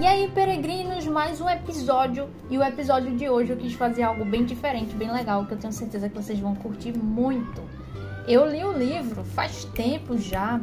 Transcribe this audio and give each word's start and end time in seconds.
E 0.00 0.06
aí, 0.06 0.30
peregrinos, 0.30 1.08
mais 1.08 1.40
um 1.40 1.48
episódio. 1.48 2.30
E 2.48 2.56
o 2.56 2.62
episódio 2.62 3.16
de 3.16 3.28
hoje 3.28 3.50
eu 3.50 3.56
quis 3.56 3.72
fazer 3.72 4.04
algo 4.04 4.24
bem 4.24 4.44
diferente, 4.44 4.94
bem 4.94 5.10
legal, 5.10 5.44
que 5.44 5.54
eu 5.54 5.58
tenho 5.58 5.72
certeza 5.72 6.08
que 6.08 6.14
vocês 6.14 6.38
vão 6.38 6.54
curtir 6.54 6.96
muito. 6.96 7.60
Eu 8.24 8.46
li 8.46 8.62
o 8.62 8.70
livro 8.70 9.24
faz 9.24 9.64
tempo 9.64 10.16
já, 10.16 10.60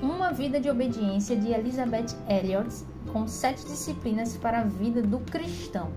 Uma 0.00 0.30
Vida 0.30 0.60
de 0.60 0.70
Obediência, 0.70 1.34
de 1.34 1.50
Elizabeth 1.50 2.14
Elliot, 2.28 2.68
com 3.12 3.26
sete 3.26 3.64
disciplinas 3.64 4.36
para 4.36 4.60
a 4.60 4.64
vida 4.64 5.02
do 5.02 5.18
cristão. 5.18 5.90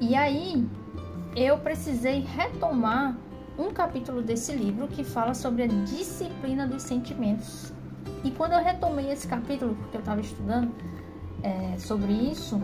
E 0.00 0.14
aí, 0.14 0.66
eu 1.36 1.58
precisei 1.58 2.20
retomar 2.20 3.18
um 3.58 3.70
capítulo 3.70 4.22
desse 4.22 4.52
livro 4.52 4.88
que 4.88 5.04
fala 5.04 5.34
sobre 5.34 5.64
a 5.64 5.66
disciplina 5.66 6.66
dos 6.66 6.84
sentimentos. 6.84 7.70
E 8.24 8.30
quando 8.30 8.52
eu 8.52 8.64
retomei 8.64 9.10
esse 9.10 9.28
capítulo, 9.28 9.74
porque 9.74 9.98
eu 9.98 10.00
estava 10.00 10.22
estudando, 10.22 10.72
é, 11.42 11.78
sobre 11.78 12.12
isso, 12.12 12.60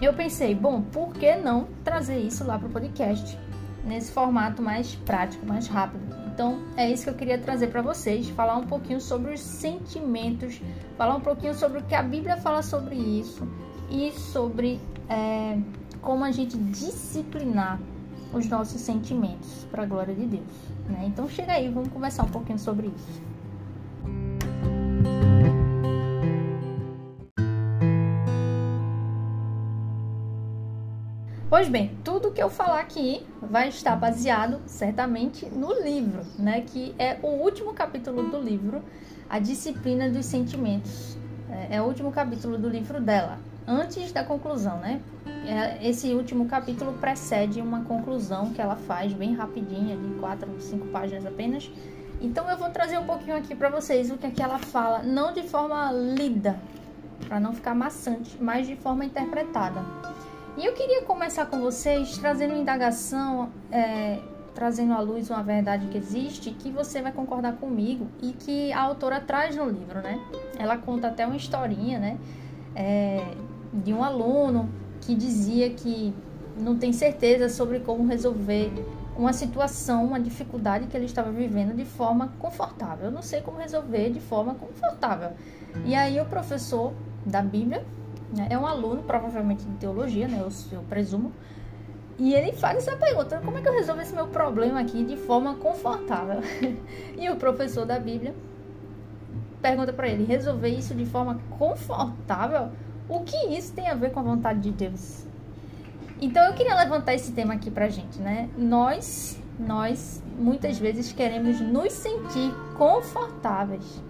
eu 0.00 0.14
pensei, 0.14 0.54
bom, 0.54 0.80
por 0.80 1.12
que 1.12 1.36
não 1.36 1.68
trazer 1.84 2.18
isso 2.18 2.44
lá 2.44 2.58
para 2.58 2.68
o 2.68 2.70
podcast? 2.70 3.38
Nesse 3.84 4.12
formato 4.12 4.62
mais 4.62 4.94
prático, 4.94 5.44
mais 5.46 5.66
rápido. 5.66 6.02
Então, 6.32 6.58
é 6.76 6.90
isso 6.90 7.04
que 7.04 7.10
eu 7.10 7.14
queria 7.14 7.38
trazer 7.38 7.66
para 7.68 7.82
vocês, 7.82 8.28
falar 8.30 8.56
um 8.56 8.66
pouquinho 8.66 9.00
sobre 9.00 9.34
os 9.34 9.40
sentimentos, 9.40 10.60
falar 10.96 11.16
um 11.16 11.20
pouquinho 11.20 11.54
sobre 11.54 11.80
o 11.80 11.82
que 11.82 11.94
a 11.94 12.02
Bíblia 12.02 12.36
fala 12.38 12.62
sobre 12.62 12.94
isso 12.94 13.46
e 13.90 14.10
sobre 14.12 14.80
é, 15.08 15.58
como 16.00 16.24
a 16.24 16.30
gente 16.30 16.56
disciplinar 16.56 17.78
os 18.32 18.48
nossos 18.48 18.80
sentimentos 18.80 19.66
para 19.70 19.82
a 19.82 19.86
glória 19.86 20.14
de 20.14 20.24
Deus. 20.24 20.70
Né? 20.88 21.04
Então, 21.06 21.28
chega 21.28 21.52
aí, 21.52 21.68
vamos 21.68 21.90
conversar 21.90 22.24
um 22.24 22.30
pouquinho 22.30 22.58
sobre 22.58 22.86
isso. 22.86 23.29
Pois 31.60 31.68
bem, 31.68 31.90
tudo 32.02 32.30
que 32.30 32.42
eu 32.42 32.48
falar 32.48 32.80
aqui 32.80 33.22
vai 33.42 33.68
estar 33.68 33.94
baseado 33.94 34.62
certamente 34.64 35.44
no 35.44 35.74
livro, 35.82 36.22
né? 36.38 36.62
Que 36.62 36.94
é 36.98 37.18
o 37.22 37.26
último 37.26 37.74
capítulo 37.74 38.30
do 38.30 38.40
livro, 38.40 38.82
A 39.28 39.38
Disciplina 39.38 40.08
dos 40.08 40.24
Sentimentos. 40.24 41.18
É, 41.50 41.76
é 41.76 41.82
o 41.82 41.84
último 41.84 42.10
capítulo 42.10 42.56
do 42.56 42.66
livro 42.66 42.98
dela, 42.98 43.38
antes 43.68 44.10
da 44.10 44.24
conclusão, 44.24 44.78
né? 44.78 45.02
É, 45.46 45.86
esse 45.86 46.14
último 46.14 46.46
capítulo 46.46 46.94
precede 46.94 47.60
uma 47.60 47.84
conclusão 47.84 48.54
que 48.54 48.62
ela 48.62 48.76
faz 48.76 49.12
bem 49.12 49.34
rapidinha, 49.34 49.98
de 49.98 50.18
quatro, 50.18 50.48
cinco 50.60 50.86
páginas 50.86 51.26
apenas. 51.26 51.70
Então 52.22 52.48
eu 52.48 52.56
vou 52.56 52.70
trazer 52.70 52.96
um 52.96 53.04
pouquinho 53.04 53.36
aqui 53.36 53.54
para 53.54 53.68
vocês 53.68 54.10
o 54.10 54.16
que 54.16 54.26
é 54.26 54.30
que 54.30 54.42
ela 54.42 54.58
fala, 54.58 55.02
não 55.02 55.30
de 55.34 55.42
forma 55.42 55.92
lida, 55.92 56.58
para 57.28 57.38
não 57.38 57.52
ficar 57.52 57.74
maçante, 57.74 58.38
mas 58.40 58.66
de 58.66 58.76
forma 58.76 59.04
interpretada. 59.04 59.84
E 60.56 60.66
eu 60.66 60.72
queria 60.72 61.02
começar 61.02 61.46
com 61.46 61.60
vocês 61.60 62.18
trazendo 62.18 62.52
uma 62.52 62.60
indagação, 62.60 63.50
é, 63.70 64.18
trazendo 64.54 64.92
à 64.92 65.00
luz 65.00 65.30
uma 65.30 65.42
verdade 65.42 65.86
que 65.86 65.96
existe, 65.96 66.50
que 66.50 66.70
você 66.70 67.00
vai 67.00 67.12
concordar 67.12 67.56
comigo 67.56 68.08
e 68.20 68.32
que 68.32 68.72
a 68.72 68.80
autora 68.80 69.20
traz 69.20 69.56
no 69.56 69.68
livro, 69.68 70.00
né? 70.00 70.20
Ela 70.58 70.76
conta 70.76 71.08
até 71.08 71.26
uma 71.26 71.36
historinha, 71.36 71.98
né? 71.98 72.18
É, 72.74 73.34
de 73.72 73.92
um 73.92 74.02
aluno 74.02 74.68
que 75.00 75.14
dizia 75.14 75.70
que 75.70 76.12
não 76.58 76.76
tem 76.76 76.92
certeza 76.92 77.48
sobre 77.48 77.80
como 77.80 78.06
resolver 78.06 78.72
uma 79.16 79.32
situação, 79.32 80.04
uma 80.04 80.20
dificuldade 80.20 80.86
que 80.86 80.96
ele 80.96 81.06
estava 81.06 81.30
vivendo 81.30 81.74
de 81.74 81.84
forma 81.84 82.32
confortável. 82.38 83.06
Eu 83.06 83.12
não 83.12 83.22
sei 83.22 83.40
como 83.40 83.58
resolver 83.58 84.10
de 84.10 84.20
forma 84.20 84.54
confortável. 84.54 85.30
E 85.84 85.94
aí 85.94 86.20
o 86.20 86.24
professor 86.24 86.92
da 87.24 87.40
Bíblia? 87.40 87.84
É 88.48 88.56
um 88.56 88.66
aluno, 88.66 89.02
provavelmente 89.02 89.64
de 89.64 89.76
teologia, 89.78 90.28
né? 90.28 90.40
Eu, 90.40 90.48
eu 90.72 90.82
presumo. 90.84 91.32
E 92.18 92.34
ele 92.34 92.52
faz 92.52 92.78
essa 92.78 92.96
pergunta: 92.96 93.40
como 93.44 93.58
é 93.58 93.62
que 93.62 93.68
eu 93.68 93.72
resolvo 93.72 94.02
esse 94.02 94.14
meu 94.14 94.28
problema 94.28 94.80
aqui 94.80 95.04
de 95.04 95.16
forma 95.16 95.54
confortável? 95.54 96.40
e 97.18 97.28
o 97.30 97.36
professor 97.36 97.84
da 97.84 97.98
Bíblia 97.98 98.34
pergunta 99.60 99.92
para 99.92 100.08
ele: 100.08 100.24
resolver 100.24 100.68
isso 100.68 100.94
de 100.94 101.06
forma 101.06 101.40
confortável? 101.58 102.68
O 103.08 103.20
que 103.20 103.36
isso 103.48 103.72
tem 103.72 103.88
a 103.88 103.94
ver 103.94 104.12
com 104.12 104.20
a 104.20 104.22
vontade 104.22 104.60
de 104.60 104.70
Deus? 104.70 105.26
Então 106.20 106.44
eu 106.44 106.52
queria 106.52 106.74
levantar 106.76 107.14
esse 107.14 107.32
tema 107.32 107.54
aqui 107.54 107.70
pra 107.70 107.88
gente, 107.88 108.18
né? 108.20 108.48
Nós, 108.56 109.40
nós 109.58 110.22
muitas 110.38 110.78
vezes 110.78 111.12
queremos 111.12 111.60
nos 111.60 111.92
sentir 111.92 112.54
confortáveis. 112.76 114.02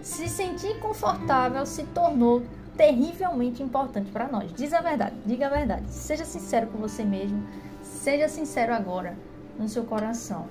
Se 0.00 0.28
sentir 0.28 0.78
confortável 0.78 1.66
se 1.66 1.84
tornou 1.84 2.42
terrivelmente 2.76 3.62
importante 3.62 4.10
para 4.10 4.28
nós. 4.28 4.52
Diz 4.52 4.72
a 4.72 4.80
verdade, 4.80 5.14
diga 5.24 5.46
a 5.46 5.50
verdade. 5.50 5.90
Seja 5.90 6.24
sincero 6.24 6.66
com 6.68 6.78
você 6.78 7.04
mesmo. 7.04 7.42
Seja 7.82 8.28
sincero 8.28 8.74
agora 8.74 9.16
no 9.58 9.68
seu 9.68 9.84
coração. 9.84 10.46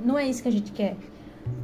Não 0.00 0.18
é 0.18 0.26
isso 0.26 0.42
que 0.42 0.48
a 0.48 0.52
gente 0.52 0.72
quer. 0.72 0.96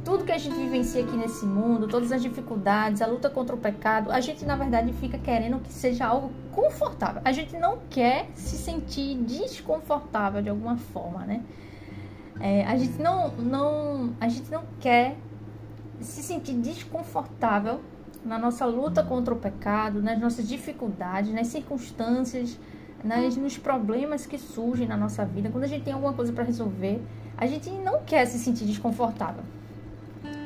Tudo 0.03 0.23
que 0.23 0.31
a 0.31 0.37
gente 0.37 0.55
vivencia 0.55 1.03
aqui 1.03 1.15
nesse 1.15 1.45
mundo, 1.45 1.87
todas 1.87 2.11
as 2.11 2.21
dificuldades, 2.21 3.01
a 3.01 3.07
luta 3.07 3.29
contra 3.29 3.55
o 3.55 3.59
pecado, 3.59 4.11
a 4.11 4.19
gente 4.19 4.43
na 4.45 4.55
verdade 4.55 4.91
fica 4.93 5.17
querendo 5.17 5.59
que 5.59 5.71
seja 5.71 6.05
algo 6.05 6.31
confortável. 6.51 7.21
A 7.23 7.31
gente 7.31 7.55
não 7.57 7.79
quer 7.89 8.29
se 8.33 8.57
sentir 8.57 9.15
desconfortável 9.17 10.41
de 10.41 10.49
alguma 10.49 10.77
forma, 10.77 11.25
né? 11.25 11.43
É, 12.39 12.65
a 12.65 12.75
gente 12.77 13.01
não, 13.01 13.29
não, 13.37 14.13
a 14.19 14.27
gente 14.27 14.51
não 14.51 14.63
quer 14.79 15.15
se 16.01 16.21
sentir 16.21 16.53
desconfortável 16.53 17.79
na 18.23 18.37
nossa 18.37 18.65
luta 18.65 19.03
contra 19.03 19.33
o 19.33 19.37
pecado, 19.37 20.01
nas 20.01 20.19
nossas 20.19 20.47
dificuldades, 20.47 21.33
nas 21.33 21.47
circunstâncias, 21.47 22.57
nas, 23.03 23.35
nos 23.35 23.57
problemas 23.57 24.25
que 24.25 24.37
surgem 24.37 24.87
na 24.87 24.97
nossa 24.97 25.25
vida, 25.25 25.49
quando 25.49 25.63
a 25.63 25.67
gente 25.67 25.83
tem 25.83 25.93
alguma 25.93 26.13
coisa 26.13 26.33
para 26.33 26.43
resolver, 26.43 27.01
a 27.37 27.45
gente 27.45 27.69
não 27.69 28.03
quer 28.03 28.25
se 28.25 28.39
sentir 28.39 28.65
desconfortável. 28.65 29.43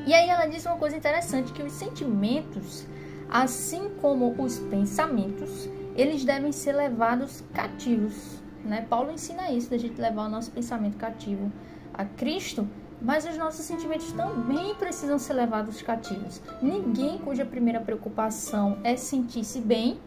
E 0.06 0.14
aí 0.14 0.28
ela 0.28 0.46
diz 0.46 0.66
uma 0.66 0.76
coisa 0.76 0.98
interessante, 0.98 1.54
que 1.54 1.62
os 1.62 1.72
sentimentos, 1.74 2.86
assim 3.30 3.90
como 4.02 4.34
os 4.42 4.58
pensamentos, 4.58 5.70
eles 5.96 6.26
devem 6.26 6.52
ser 6.52 6.74
levados 6.74 7.44
cativos. 7.54 8.40
Né? 8.64 8.86
Paulo 8.90 9.12
ensina 9.12 9.52
isso, 9.52 9.70
da 9.70 9.78
gente 9.78 10.00
levar 10.00 10.26
o 10.26 10.30
nosso 10.30 10.52
pensamento 10.52 10.98
cativo 10.98 11.52
a 11.94 12.06
Cristo 12.06 12.68
mas 13.02 13.26
os 13.26 13.38
nossos 13.38 13.66
sentimentos 13.66 14.12
também 14.12 14.76
precisam 14.76 15.18
ser 15.18 15.34
levados 15.34 15.82
cativos. 15.82 16.42
Ninguém 16.62 17.18
cuja 17.18 17.46
primeira 17.46 17.80
preocupação 17.80 18.78
é 18.84 18.96
sentir-se 18.96 19.60
bem 19.60 20.00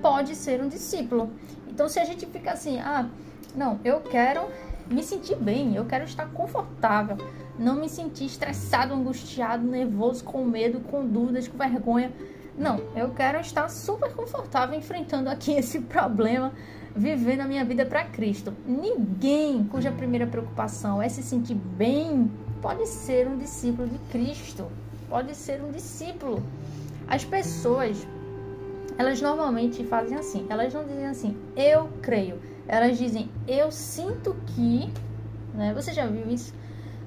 pode 0.00 0.34
ser 0.34 0.62
um 0.62 0.68
discípulo. 0.68 1.30
Então, 1.68 1.88
se 1.88 1.98
a 2.00 2.04
gente 2.04 2.26
fica 2.26 2.52
assim, 2.52 2.78
ah, 2.80 3.08
não, 3.54 3.78
eu 3.84 4.00
quero 4.00 4.48
me 4.90 5.02
sentir 5.02 5.36
bem, 5.36 5.74
eu 5.74 5.84
quero 5.84 6.04
estar 6.04 6.26
confortável, 6.30 7.18
não 7.58 7.76
me 7.76 7.88
sentir 7.88 8.24
estressado, 8.24 8.94
angustiado, 8.94 9.66
nervoso, 9.66 10.24
com 10.24 10.44
medo, 10.44 10.80
com 10.80 11.06
dúvidas, 11.06 11.46
com 11.46 11.58
vergonha. 11.58 12.12
Não, 12.56 12.80
eu 12.96 13.10
quero 13.10 13.38
estar 13.40 13.68
super 13.68 14.12
confortável 14.14 14.76
enfrentando 14.76 15.28
aqui 15.28 15.52
esse 15.58 15.80
problema 15.80 16.52
vivendo 16.98 17.42
a 17.42 17.44
minha 17.46 17.64
vida 17.64 17.86
para 17.86 18.04
Cristo. 18.04 18.52
Ninguém 18.66 19.62
cuja 19.64 19.92
primeira 19.92 20.26
preocupação 20.26 21.00
é 21.00 21.08
se 21.08 21.22
sentir 21.22 21.54
bem 21.54 22.28
pode 22.60 22.86
ser 22.88 23.28
um 23.28 23.38
discípulo 23.38 23.86
de 23.86 23.98
Cristo, 24.10 24.66
pode 25.08 25.32
ser 25.36 25.62
um 25.62 25.70
discípulo. 25.70 26.42
As 27.06 27.24
pessoas, 27.24 28.04
elas 28.98 29.22
normalmente 29.22 29.84
fazem 29.84 30.18
assim, 30.18 30.44
elas 30.50 30.74
não 30.74 30.84
dizem 30.84 31.06
assim, 31.06 31.36
eu 31.56 31.88
creio, 32.02 32.40
elas 32.66 32.98
dizem, 32.98 33.30
eu 33.46 33.70
sinto 33.70 34.34
que, 34.48 34.92
né? 35.54 35.72
Você 35.74 35.92
já 35.92 36.04
viu 36.04 36.28
isso? 36.28 36.52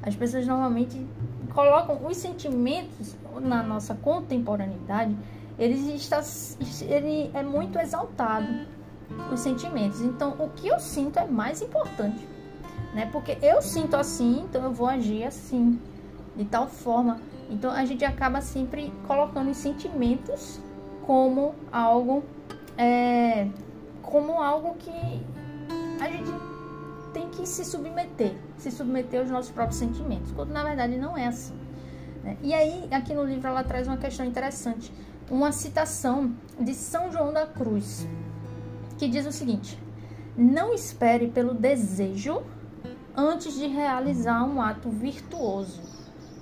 As 0.01 0.15
pessoas 0.15 0.47
normalmente 0.47 1.05
colocam 1.53 1.99
os 2.07 2.15
sentimentos 2.15 3.17
na 3.41 3.61
nossa 3.61 3.93
contemporaneidade, 3.93 5.15
ele 5.59 5.95
está, 5.95 6.21
ele 6.87 7.29
é 7.33 7.43
muito 7.43 7.77
exaltado 7.77 8.47
os 9.31 9.39
sentimentos. 9.39 10.01
Então, 10.01 10.35
o 10.39 10.49
que 10.49 10.67
eu 10.67 10.79
sinto 10.79 11.19
é 11.19 11.25
mais 11.25 11.61
importante, 11.61 12.27
né? 12.93 13.09
Porque 13.11 13.37
eu 13.41 13.61
sinto 13.61 13.95
assim, 13.95 14.41
então 14.41 14.63
eu 14.63 14.71
vou 14.71 14.87
agir 14.87 15.23
assim, 15.23 15.79
de 16.35 16.45
tal 16.45 16.67
forma. 16.67 17.19
Então, 17.49 17.71
a 17.71 17.85
gente 17.85 18.05
acaba 18.05 18.41
sempre 18.41 18.93
colocando 19.07 19.51
os 19.51 19.57
sentimentos 19.57 20.59
como 21.05 21.53
algo, 21.71 22.23
é, 22.77 23.47
como 24.01 24.41
algo 24.41 24.75
que 24.75 25.21
a 25.99 26.09
gente 26.09 26.31
tem 27.13 27.29
que 27.29 27.45
se 27.45 27.65
submeter, 27.65 28.33
se 28.57 28.71
submeter 28.71 29.19
aos 29.19 29.29
nossos 29.29 29.51
próprios 29.51 29.77
sentimentos, 29.77 30.31
quando 30.31 30.51
na 30.51 30.63
verdade 30.63 30.97
não 30.97 31.17
é 31.17 31.27
assim. 31.27 31.53
Né? 32.23 32.37
E 32.41 32.53
aí, 32.53 32.87
aqui 32.91 33.13
no 33.13 33.23
livro, 33.23 33.47
ela 33.47 33.63
traz 33.63 33.87
uma 33.87 33.97
questão 33.97 34.25
interessante, 34.25 34.93
uma 35.29 35.51
citação 35.51 36.31
de 36.59 36.73
São 36.73 37.11
João 37.11 37.33
da 37.33 37.45
Cruz 37.45 38.07
que 39.01 39.07
diz 39.07 39.25
o 39.25 39.31
seguinte: 39.31 39.79
Não 40.37 40.75
espere 40.75 41.27
pelo 41.27 41.55
desejo 41.55 42.43
antes 43.17 43.55
de 43.55 43.65
realizar 43.65 44.43
um 44.43 44.61
ato 44.61 44.91
virtuoso. 44.91 45.81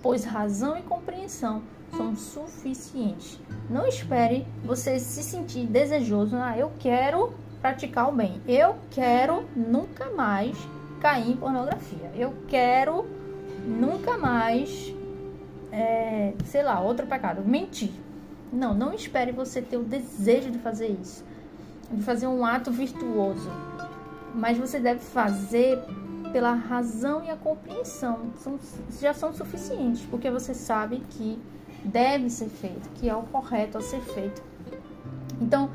pois 0.01 0.25
razão 0.25 0.77
e 0.77 0.81
compreensão 0.81 1.61
são 1.95 2.15
suficientes. 2.15 3.39
Não 3.69 3.87
espere 3.87 4.45
você 4.63 4.99
se 4.99 5.23
sentir 5.23 5.65
desejoso, 5.67 6.35
ah, 6.35 6.57
eu 6.57 6.71
quero 6.79 7.33
praticar 7.61 8.09
o 8.09 8.11
bem, 8.11 8.41
eu 8.45 8.75
quero 8.91 9.45
nunca 9.55 10.09
mais 10.09 10.57
cair 10.99 11.31
em 11.31 11.37
pornografia, 11.37 12.11
eu 12.13 12.33
quero 12.47 13.05
nunca 13.65 14.17
mais, 14.17 14.93
é, 15.71 16.33
sei 16.43 16.63
lá, 16.63 16.81
outro 16.81 17.07
pecado, 17.07 17.41
mentir. 17.41 17.91
Não, 18.51 18.73
não 18.73 18.93
espere 18.93 19.31
você 19.31 19.61
ter 19.61 19.77
o 19.77 19.83
desejo 19.83 20.51
de 20.51 20.59
fazer 20.59 20.87
isso, 21.01 21.23
de 21.91 22.03
fazer 22.03 22.27
um 22.27 22.45
ato 22.45 22.71
virtuoso, 22.71 23.49
mas 24.33 24.57
você 24.57 24.79
deve 24.79 24.99
fazer 24.99 25.79
pela 26.31 26.53
razão 26.53 27.23
e 27.23 27.29
a 27.29 27.35
compreensão, 27.35 28.31
são, 28.37 28.59
já 28.99 29.13
são 29.13 29.33
suficientes, 29.33 30.05
porque 30.05 30.29
você 30.29 30.53
sabe 30.53 31.03
que 31.09 31.41
deve 31.83 32.29
ser 32.29 32.49
feito, 32.49 32.89
que 32.95 33.09
é 33.09 33.15
o 33.15 33.23
correto 33.23 33.77
a 33.77 33.81
ser 33.81 34.01
feito. 34.01 34.43
Então, 35.41 35.71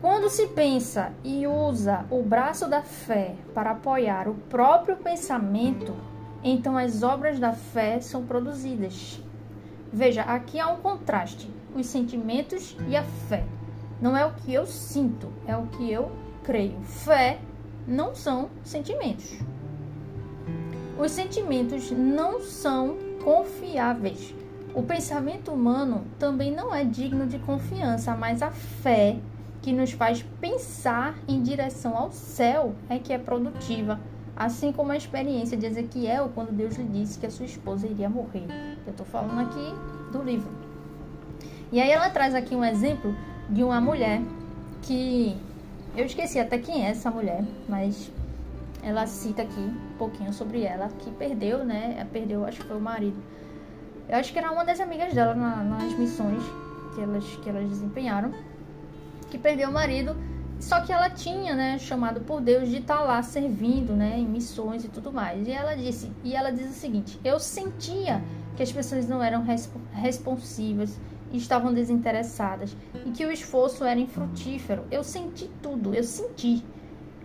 quando 0.00 0.28
se 0.28 0.46
pensa 0.48 1.12
e 1.24 1.46
usa 1.46 2.04
o 2.10 2.22
braço 2.22 2.68
da 2.68 2.82
fé 2.82 3.34
para 3.52 3.72
apoiar 3.72 4.28
o 4.28 4.34
próprio 4.34 4.96
pensamento, 4.96 5.92
então 6.44 6.78
as 6.78 7.02
obras 7.02 7.40
da 7.40 7.52
fé 7.52 8.00
são 8.00 8.24
produzidas. 8.24 9.20
Veja, 9.92 10.22
aqui 10.22 10.60
há 10.60 10.68
um 10.68 10.76
contraste: 10.76 11.50
os 11.74 11.86
sentimentos 11.86 12.76
e 12.88 12.96
a 12.96 13.02
fé. 13.02 13.44
Não 14.00 14.16
é 14.16 14.24
o 14.24 14.32
que 14.32 14.54
eu 14.54 14.66
sinto, 14.66 15.28
é 15.46 15.56
o 15.56 15.66
que 15.66 15.90
eu 15.90 16.10
creio. 16.44 16.80
Fé 16.82 17.38
não 17.86 18.14
são 18.14 18.50
sentimentos. 18.62 19.38
Os 20.98 21.10
sentimentos 21.10 21.90
não 21.90 22.40
são 22.40 22.96
confiáveis. 23.24 24.34
O 24.74 24.82
pensamento 24.82 25.52
humano 25.52 26.04
também 26.18 26.54
não 26.54 26.74
é 26.74 26.84
digno 26.84 27.26
de 27.26 27.38
confiança, 27.38 28.14
mas 28.14 28.42
a 28.42 28.50
fé 28.50 29.16
que 29.62 29.72
nos 29.72 29.92
faz 29.92 30.24
pensar 30.40 31.16
em 31.26 31.42
direção 31.42 31.96
ao 31.96 32.12
céu 32.12 32.74
é 32.88 32.98
que 32.98 33.12
é 33.12 33.18
produtiva, 33.18 33.98
assim 34.36 34.70
como 34.70 34.92
a 34.92 34.96
experiência 34.96 35.56
de 35.56 35.66
Ezequiel 35.66 36.30
quando 36.34 36.52
Deus 36.52 36.76
lhe 36.76 36.84
disse 36.84 37.18
que 37.18 37.26
a 37.26 37.30
sua 37.30 37.46
esposa 37.46 37.86
iria 37.86 38.08
morrer. 38.08 38.46
Eu 38.86 38.92
estou 38.92 39.06
falando 39.06 39.40
aqui 39.40 39.74
do 40.12 40.22
livro. 40.22 40.50
E 41.72 41.80
aí 41.80 41.90
ela 41.90 42.08
traz 42.10 42.34
aqui 42.34 42.54
um 42.54 42.64
exemplo 42.64 43.14
de 43.48 43.62
uma 43.62 43.80
mulher 43.80 44.20
que 44.82 45.36
eu 45.96 46.04
esqueci 46.04 46.38
até 46.38 46.58
quem 46.58 46.86
é 46.86 46.90
essa 46.90 47.10
mulher, 47.10 47.44
mas 47.68 48.10
ela 48.82 49.06
cita 49.06 49.42
aqui 49.42 49.60
um 49.60 49.96
pouquinho 49.98 50.32
sobre 50.32 50.62
ela, 50.62 50.88
que 50.98 51.10
perdeu, 51.10 51.64
né? 51.64 52.06
Perdeu, 52.12 52.44
acho 52.44 52.60
que 52.60 52.66
foi 52.66 52.76
o 52.76 52.80
marido. 52.80 53.16
Eu 54.08 54.16
acho 54.16 54.32
que 54.32 54.38
era 54.38 54.50
uma 54.50 54.64
das 54.64 54.80
amigas 54.80 55.12
dela 55.12 55.34
na, 55.34 55.56
nas 55.56 55.92
missões 55.98 56.42
que 56.94 57.00
elas, 57.00 57.24
que 57.24 57.48
elas 57.48 57.68
desempenharam, 57.68 58.32
que 59.30 59.38
perdeu 59.38 59.68
o 59.68 59.72
marido. 59.72 60.16
Só 60.60 60.80
que 60.80 60.92
ela 60.92 61.08
tinha, 61.08 61.54
né, 61.54 61.78
chamado 61.78 62.20
por 62.22 62.40
Deus 62.40 62.68
de 62.68 62.78
estar 62.78 62.98
tá 62.98 63.02
lá 63.02 63.22
servindo, 63.22 63.92
né, 63.92 64.18
em 64.18 64.26
missões 64.26 64.84
e 64.84 64.88
tudo 64.88 65.12
mais. 65.12 65.46
E 65.46 65.52
ela 65.52 65.74
disse, 65.74 66.10
e 66.24 66.34
ela 66.34 66.50
diz 66.50 66.70
o 66.70 66.74
seguinte: 66.74 67.20
eu 67.24 67.38
sentia 67.38 68.22
que 68.56 68.62
as 68.62 68.72
pessoas 68.72 69.08
não 69.08 69.22
eram 69.22 69.42
resp 69.42 69.70
responsivas, 69.92 70.98
estavam 71.32 71.72
desinteressadas 71.72 72.76
e 73.04 73.10
que 73.10 73.24
o 73.24 73.32
esforço 73.32 73.84
era 73.84 73.98
infrutífero. 73.98 74.84
Eu 74.90 75.04
senti 75.04 75.50
tudo, 75.62 75.94
eu 75.94 76.04
senti 76.04 76.64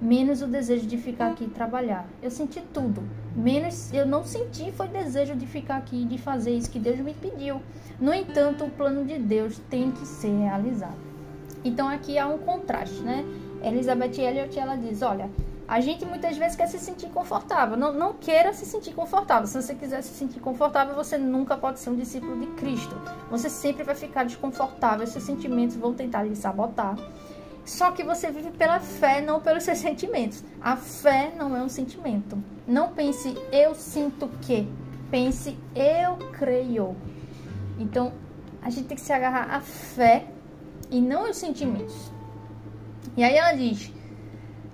menos 0.02 0.42
o 0.42 0.48
desejo 0.48 0.86
de 0.86 0.98
ficar 0.98 1.32
aqui 1.32 1.46
e 1.46 1.50
trabalhar. 1.50 2.08
Eu 2.22 2.30
senti 2.30 2.62
tudo, 2.74 3.04
menos 3.36 3.94
eu 3.94 4.06
não 4.06 4.24
senti 4.26 4.72
foi 4.72 4.88
desejo 4.88 5.36
de 5.36 5.46
ficar 5.46 5.78
aqui 5.78 6.02
e 6.02 6.06
de 6.06 6.18
fazer 6.18 6.52
isso 6.52 6.70
que 6.70 6.80
Deus 6.80 7.00
me 7.00 7.14
pediu. 7.14 7.62
No 8.00 8.14
entanto, 8.14 8.66
o 8.66 8.70
plano 8.70 9.06
de 9.06 9.18
Deus 9.18 9.60
tem 9.70 9.92
que 9.92 10.06
ser 10.06 10.36
realizado. 10.38 10.98
Então 11.64 11.88
aqui 11.88 12.18
há 12.18 12.28
um 12.28 12.40
contraste, 12.40 13.00
né? 13.02 13.24
Elizabeth 13.64 14.20
Elliot 14.20 14.60
ela 14.60 14.76
diz, 14.76 15.02
olha, 15.02 15.30
a 15.74 15.82
gente 15.82 16.06
muitas 16.06 16.38
vezes 16.38 16.56
quer 16.56 16.68
se 16.68 16.78
sentir 16.78 17.10
confortável. 17.10 17.76
Não, 17.76 17.92
não 17.92 18.14
queira 18.14 18.54
se 18.54 18.64
sentir 18.64 18.94
confortável. 18.94 19.48
Se 19.48 19.60
você 19.60 19.74
quiser 19.74 20.04
se 20.04 20.14
sentir 20.14 20.40
confortável, 20.40 20.94
você 20.94 21.18
nunca 21.18 21.58
pode 21.58 21.80
ser 21.80 21.90
um 21.90 21.96
discípulo 21.96 22.40
de 22.40 22.46
Cristo. 22.52 22.96
Você 23.32 23.50
sempre 23.50 23.82
vai 23.82 23.96
ficar 23.96 24.24
desconfortável. 24.24 25.08
Seus 25.08 25.24
sentimentos 25.24 25.76
vão 25.76 25.92
tentar 25.92 26.22
lhe 26.22 26.36
sabotar. 26.36 26.96
Só 27.66 27.90
que 27.90 28.04
você 28.04 28.30
vive 28.30 28.52
pela 28.52 28.80
fé, 28.80 29.20
não 29.20 29.42
pelos 29.42 29.64
seus 29.66 29.80
sentimentos. 29.80 30.44
A 30.62 30.76
fé 30.76 31.34
não 31.36 31.58
é 31.58 31.64
um 31.64 31.70
sentimento. 31.70 32.38
Não 32.68 32.90
pense 32.90 33.36
eu 33.52 33.74
sinto 33.74 34.30
que. 34.44 34.72
Pense 35.10 35.58
eu 35.76 36.18
creio. 36.34 36.96
Então, 37.80 38.14
a 38.62 38.70
gente 38.70 38.90
tem 38.90 38.96
que 38.96 39.02
se 39.02 39.12
agarrar 39.12 39.50
à 39.50 39.60
fé 39.60 40.28
e 40.92 41.02
não 41.02 41.26
aos 41.26 41.38
sentimentos. 41.38 42.12
E 43.18 43.24
aí 43.24 43.36
ela 43.36 43.54
diz 43.54 43.92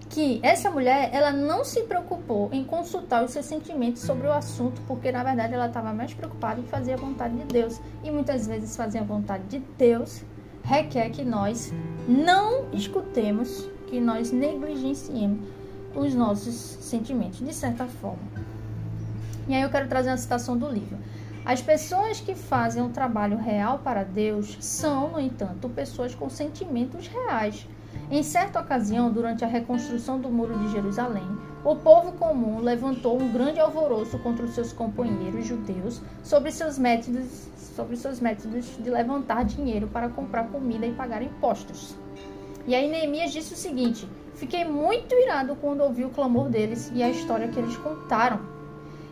que 0.09 0.39
essa 0.41 0.71
mulher, 0.71 1.11
ela 1.13 1.31
não 1.31 1.63
se 1.63 1.83
preocupou 1.83 2.49
em 2.51 2.63
consultar 2.63 3.23
os 3.23 3.31
seus 3.31 3.45
sentimentos 3.45 4.01
sobre 4.01 4.27
o 4.27 4.33
assunto, 4.33 4.81
porque 4.87 5.11
na 5.11 5.23
verdade 5.23 5.53
ela 5.53 5.67
estava 5.67 5.93
mais 5.93 6.13
preocupada 6.13 6.59
em 6.59 6.63
fazer 6.63 6.93
a 6.93 6.97
vontade 6.97 7.35
de 7.35 7.45
Deus. 7.45 7.79
E 8.03 8.09
muitas 8.09 8.47
vezes 8.47 8.75
fazer 8.75 8.99
a 8.99 9.03
vontade 9.03 9.43
de 9.43 9.59
Deus 9.77 10.23
requer 10.63 11.09
que 11.11 11.23
nós 11.23 11.71
não 12.07 12.71
escutemos, 12.73 13.69
que 13.87 13.99
nós 13.99 14.31
negligenciemos 14.31 15.39
os 15.95 16.13
nossos 16.13 16.53
sentimentos, 16.53 17.39
de 17.39 17.53
certa 17.53 17.85
forma. 17.85 18.49
E 19.47 19.53
aí 19.53 19.61
eu 19.61 19.69
quero 19.69 19.87
trazer 19.87 20.09
uma 20.09 20.17
citação 20.17 20.57
do 20.57 20.67
livro. 20.67 20.97
As 21.45 21.61
pessoas 21.61 22.19
que 22.19 22.35
fazem 22.35 22.83
um 22.83 22.91
trabalho 22.91 23.37
real 23.37 23.79
para 23.79 24.03
Deus 24.03 24.57
são, 24.59 25.09
no 25.09 25.19
entanto, 25.19 25.69
pessoas 25.69 26.13
com 26.13 26.29
sentimentos 26.29 27.07
reais. 27.07 27.67
Em 28.11 28.23
certa 28.23 28.59
ocasião, 28.59 29.11
durante 29.11 29.45
a 29.45 29.47
reconstrução 29.47 30.19
do 30.19 30.29
Muro 30.29 30.57
de 30.57 30.71
Jerusalém, 30.71 31.27
o 31.63 31.75
povo 31.75 32.13
comum 32.13 32.59
levantou 32.59 33.21
um 33.21 33.31
grande 33.31 33.59
alvoroço 33.59 34.17
contra 34.19 34.43
os 34.43 34.55
seus 34.55 34.73
companheiros 34.73 35.45
judeus 35.45 36.01
sobre 36.23 36.51
seus 36.51 36.79
métodos 36.79 37.47
sobre 37.75 37.95
seus 37.95 38.19
métodos 38.19 38.65
de 38.77 38.89
levantar 38.89 39.45
dinheiro 39.45 39.87
para 39.87 40.09
comprar 40.09 40.47
comida 40.47 40.87
e 40.87 40.91
pagar 40.91 41.21
impostos. 41.21 41.95
E 42.65 42.73
aí 42.73 42.89
Neemias 42.89 43.31
disse 43.31 43.53
o 43.53 43.57
seguinte: 43.57 44.09
Fiquei 44.33 44.65
muito 44.65 45.13
irado 45.13 45.55
quando 45.55 45.81
ouvi 45.81 46.03
o 46.03 46.09
clamor 46.09 46.49
deles 46.49 46.91
e 46.95 47.03
a 47.03 47.09
história 47.09 47.47
que 47.47 47.59
eles 47.59 47.77
contaram. 47.77 48.39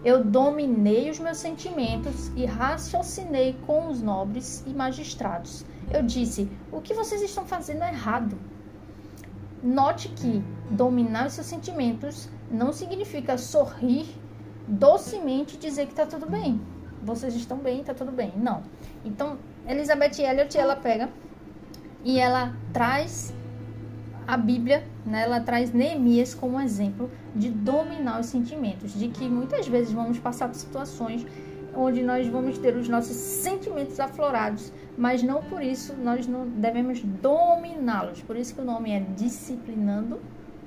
Eu 0.04 0.24
dominei 0.24 1.10
os 1.10 1.20
meus 1.20 1.38
sentimentos 1.38 2.32
e 2.36 2.46
raciocinei 2.46 3.56
com 3.68 3.90
os 3.90 4.02
nobres 4.02 4.64
e 4.66 4.72
magistrados. 4.72 5.64
Eu 5.94 6.02
disse: 6.02 6.50
O 6.72 6.82
que 6.82 6.96
vocês 6.96 7.22
estão 7.22 7.46
fazendo 7.46 7.84
é 7.84 7.90
errado. 7.90 8.38
Note 9.64 10.10
que 10.10 10.44
dominar 10.70 11.28
os 11.28 11.34
seus 11.34 11.48
sentimentos 11.48 12.30
não 12.50 12.72
significa 12.72 13.38
sorrir 13.38 14.08
docemente 14.68 15.56
e 15.56 15.60
dizer 15.60 15.86
que 15.86 15.92
está 15.92 16.06
tudo 16.06 16.30
bem 16.30 16.60
vocês 17.08 17.36
estão 17.36 17.58
bem, 17.58 17.84
tá 17.84 17.94
tudo 17.94 18.12
bem. 18.12 18.34
Não. 18.36 18.64
Então, 19.06 19.38
Elizabeth 19.68 20.22
Elliot, 20.22 20.58
ela 20.58 20.76
pega 20.76 21.10
e 22.04 22.20
ela 22.20 22.54
traz 22.74 23.34
a 24.28 24.36
Bíblia, 24.36 24.84
né, 25.06 25.24
ela 25.24 25.40
traz 25.40 25.72
Neemias 25.72 26.36
como 26.36 26.60
exemplo 26.60 27.10
de 27.34 27.50
dominar 27.50 28.20
os 28.20 28.26
sentimentos, 28.26 28.94
de 28.94 29.08
que 29.08 29.28
muitas 29.30 29.68
vezes 29.68 29.94
vamos 29.94 30.20
passar 30.20 30.50
por 30.50 30.56
situações 30.56 31.26
onde 31.78 32.02
nós 32.02 32.28
vamos 32.28 32.58
ter 32.58 32.76
os 32.76 32.90
nossos 32.90 33.16
sentimentos 33.16 34.00
aflorados, 34.00 34.74
mas 34.98 35.22
não 35.22 35.44
por 35.44 35.62
isso 35.62 35.94
nós 35.94 36.26
não 36.26 36.48
devemos 36.48 37.02
dominá-los. 37.02 38.22
Por 38.22 38.36
isso 38.36 38.56
que 38.56 38.62
o 38.62 38.66
nome 38.66 38.92
é 38.92 39.00
disciplinando 39.16 40.20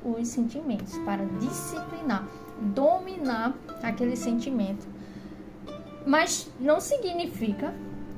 os 0.05 0.29
sentimentos, 0.29 0.97
para 0.99 1.25
disciplinar, 1.41 2.27
dominar 2.75 3.55
aquele 3.83 4.17
sentimento 4.17 4.87
mas 6.07 6.51
não 6.59 6.81
significa 6.81 7.75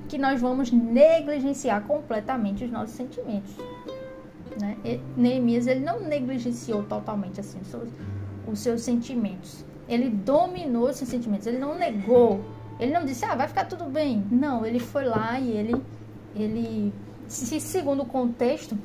que 0.08 0.18
nós 0.18 0.40
vamos 0.40 0.70
negligenciar 0.70 1.84
completamente 1.84 2.64
os 2.64 2.70
nossos 2.70 2.94
sentimentos. 2.94 3.54
Né? 4.60 4.76
Neemias 5.16 5.66
ele 5.66 5.80
não 5.80 6.00
negligenciou 6.00 6.82
totalmente 6.84 7.40
assim 7.40 7.58
os 7.60 7.68
seus, 7.68 7.88
os 8.46 8.58
seus 8.58 8.82
sentimentos. 8.82 9.64
Ele 9.88 10.10
dominou 10.10 10.88
os 10.88 10.96
sentimentos. 10.96 11.46
Ele 11.46 11.58
não 11.58 11.76
negou. 11.76 12.44
Ele 12.82 12.92
não 12.92 13.04
disse, 13.04 13.24
ah, 13.24 13.36
vai 13.36 13.46
ficar 13.46 13.64
tudo 13.66 13.84
bem. 13.84 14.26
Não, 14.28 14.66
ele 14.66 14.80
foi 14.80 15.04
lá 15.04 15.38
e 15.38 15.52
ele, 15.52 15.80
ele, 16.34 16.92
se, 17.28 17.60
segundo 17.60 18.02
o 18.02 18.06
contexto, 18.06 18.76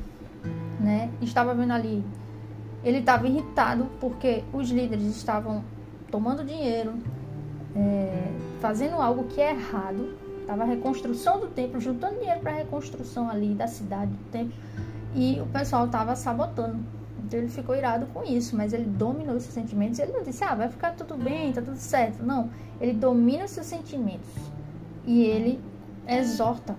né, 0.80 1.10
estava 1.20 1.56
vendo 1.56 1.74
ali, 1.74 2.06
ele 2.84 3.00
estava 3.00 3.27
irritado 3.27 3.88
porque 4.00 4.44
os 4.54 4.70
líderes 4.70 5.04
estavam 5.04 5.63
tomando 6.12 6.46
dinheiro, 6.46 6.94
é, 7.75 8.32
fazendo 8.62 9.01
algo 9.01 9.24
que 9.24 9.42
é 9.42 9.50
errado. 9.50 10.16
Estava 10.42 10.62
a 10.62 10.66
reconstrução 10.68 11.39
do 11.39 11.48
templo, 11.48 11.82
juntando 11.82 12.20
dinheiro 12.20 12.39
para 12.39 12.51
a 12.51 12.56
reconstrução 12.56 13.27
ali 13.27 13.56
da 13.56 13.66
cidade, 13.66 14.12
do 14.12 14.32
templo. 14.32 14.54
E 15.16 15.42
o 15.42 15.48
pessoal 15.48 15.88
estava 15.88 16.16
sabotando, 16.16 16.86
Então 17.27 17.39
ele 17.41 17.50
ficou 17.50 17.75
irado 17.75 18.05
com 18.07 18.24
isso, 18.24 18.55
mas 18.55 18.72
ele 18.72 18.86
dominou 18.86 19.38
seus 19.38 19.53
sentimentos. 19.53 20.00
Ele 20.00 20.13
não 20.13 20.24
disse, 20.24 20.46
ah, 20.46 20.55
vai 20.55 20.69
ficar 20.69 20.93
tudo 20.93 21.15
bem, 21.22 21.51
tá 21.51 21.62
tudo 21.62 21.75
certo. 21.75 22.24
Não, 22.24 22.50
ele 22.79 22.93
domina 22.93 23.50
seus 23.50 23.67
sentimentos 23.67 24.29
e 25.05 25.24
ele 25.24 25.60
exorta. 26.07 26.74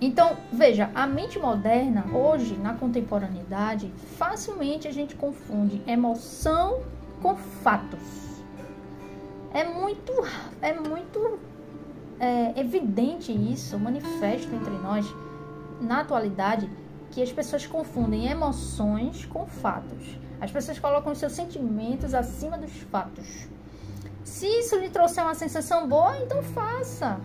Então, 0.00 0.36
veja, 0.52 0.90
a 0.96 1.06
mente 1.06 1.38
moderna, 1.38 2.04
hoje, 2.12 2.56
na 2.56 2.74
contemporaneidade, 2.74 3.90
facilmente 4.18 4.88
a 4.88 4.92
gente 4.92 5.14
confunde 5.14 5.80
emoção 5.86 6.80
com 7.22 7.36
fatos. 7.36 8.26
É 9.54 9.62
muito, 9.64 10.12
é 10.60 10.74
muito 10.74 11.38
é, 12.18 12.60
evidente 12.60 13.32
isso, 13.32 13.78
manifesto 13.78 14.52
entre 14.52 14.74
nós, 14.78 15.06
na 15.80 16.00
atualidade, 16.00 16.68
que 17.10 17.22
as 17.22 17.32
pessoas 17.32 17.66
confundem 17.66 18.26
emoções 18.26 19.24
com 19.24 19.46
fatos. 19.46 20.18
As 20.40 20.50
pessoas 20.50 20.78
colocam 20.78 21.12
os 21.12 21.18
seus 21.18 21.32
sentimentos 21.32 22.14
acima 22.14 22.58
dos 22.58 22.72
fatos. 22.90 23.48
Se 24.24 24.46
isso 24.46 24.76
lhe 24.76 24.90
trouxer 24.90 25.24
uma 25.24 25.34
sensação 25.34 25.88
boa, 25.88 26.18
então 26.18 26.42
faça. 26.42 27.18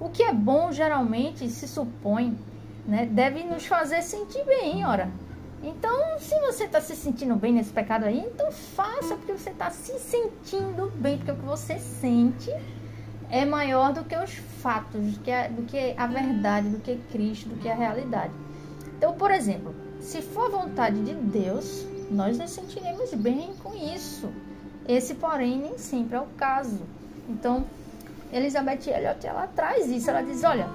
O 0.00 0.08
que 0.08 0.22
é 0.22 0.32
bom 0.32 0.70
geralmente 0.70 1.48
se 1.48 1.66
supõe, 1.66 2.38
né, 2.86 3.06
deve 3.06 3.42
nos 3.44 3.66
fazer 3.66 4.02
sentir 4.02 4.44
bem, 4.44 4.84
ora. 4.84 5.10
Então, 5.62 6.18
se 6.20 6.38
você 6.40 6.64
está 6.64 6.80
se 6.80 6.94
sentindo 6.94 7.34
bem 7.34 7.52
nesse 7.52 7.72
pecado 7.72 8.04
aí, 8.04 8.20
então 8.20 8.52
faça 8.52 9.16
porque 9.16 9.32
você 9.32 9.50
está 9.50 9.70
se 9.70 9.98
sentindo 9.98 10.92
bem, 10.96 11.16
porque 11.16 11.32
o 11.32 11.36
que 11.36 11.44
você 11.44 11.78
sente 11.78 12.50
é 13.30 13.44
maior 13.44 13.92
do 13.92 14.04
que 14.04 14.16
os 14.16 14.34
fatos, 14.34 15.00
do 15.00 15.20
que, 15.20 15.30
a, 15.30 15.48
do 15.48 15.62
que 15.62 15.94
a 15.96 16.06
verdade, 16.06 16.68
do 16.68 16.78
que 16.78 16.96
Cristo, 17.10 17.48
do 17.48 17.56
que 17.56 17.68
a 17.68 17.74
realidade. 17.74 18.32
Então, 18.98 19.12
por 19.14 19.30
exemplo, 19.30 19.72
se 20.00 20.20
for 20.20 20.46
a 20.46 20.62
vontade 20.62 21.00
de 21.02 21.14
Deus, 21.14 21.86
nós 22.10 22.36
nos 22.36 22.50
sentiremos 22.50 23.14
bem 23.14 23.54
com 23.62 23.72
isso. 23.74 24.28
Esse, 24.88 25.14
porém, 25.14 25.56
nem 25.56 25.78
sempre 25.78 26.16
é 26.16 26.20
o 26.20 26.26
caso. 26.36 26.80
Então, 27.28 27.64
Elizabeth 28.32 28.88
Elliot, 28.88 29.24
ela 29.24 29.46
traz 29.46 29.88
isso. 29.88 30.10
Ela 30.10 30.22
diz, 30.22 30.42
olha, 30.42 30.68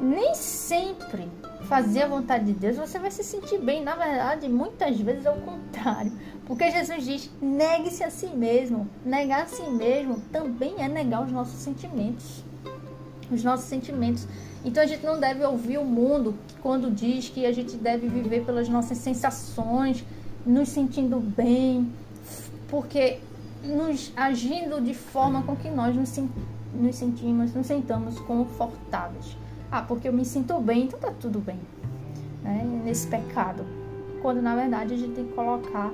nem 0.00 0.34
sempre 0.34 1.28
fazer 1.68 2.02
a 2.02 2.08
vontade 2.08 2.46
de 2.46 2.52
Deus 2.52 2.76
você 2.76 2.98
vai 2.98 3.12
se 3.12 3.22
sentir 3.22 3.58
bem. 3.58 3.84
Na 3.84 3.94
verdade, 3.94 4.48
muitas 4.48 4.98
vezes 5.00 5.24
é 5.24 5.30
o 5.30 5.40
contrário. 5.42 6.12
Porque 6.44 6.68
Jesus 6.68 7.04
diz, 7.04 7.30
negue-se 7.40 8.02
a 8.02 8.10
si 8.10 8.26
mesmo. 8.26 8.88
Negar 9.04 9.42
a 9.42 9.46
si 9.46 9.62
mesmo 9.70 10.20
também 10.32 10.74
é 10.78 10.88
negar 10.88 11.24
os 11.24 11.30
nossos 11.30 11.60
sentimentos. 11.60 12.42
Os 13.30 13.44
nossos 13.44 13.66
sentimentos. 13.66 14.26
Então 14.64 14.82
a 14.82 14.86
gente 14.86 15.04
não 15.04 15.18
deve 15.18 15.44
ouvir 15.44 15.78
o 15.78 15.84
mundo 15.84 16.34
quando 16.62 16.90
diz 16.90 17.28
que 17.28 17.44
a 17.44 17.52
gente 17.52 17.76
deve 17.76 18.06
viver 18.06 18.44
pelas 18.44 18.68
nossas 18.68 18.98
sensações, 18.98 20.04
nos 20.46 20.68
sentindo 20.68 21.18
bem, 21.18 21.92
porque 22.68 23.18
nos 23.64 24.12
agindo 24.16 24.80
de 24.80 24.94
forma 24.94 25.42
com 25.42 25.56
que 25.56 25.68
nós 25.68 25.94
nos, 25.96 26.16
nos 26.74 26.96
sentimos, 26.96 27.52
nos 27.54 27.66
sentamos 27.66 28.18
confortáveis. 28.20 29.36
Ah, 29.70 29.82
porque 29.82 30.08
eu 30.08 30.12
me 30.12 30.24
sinto 30.24 30.60
bem, 30.60 30.84
então 30.84 30.98
tá 30.98 31.12
tudo 31.18 31.38
bem. 31.38 31.58
Né? 32.42 32.64
Nesse 32.84 33.06
pecado. 33.06 33.64
Quando 34.20 34.40
na 34.40 34.54
verdade 34.54 34.94
a 34.94 34.96
gente 34.96 35.14
tem 35.14 35.26
que 35.26 35.32
colocar 35.32 35.92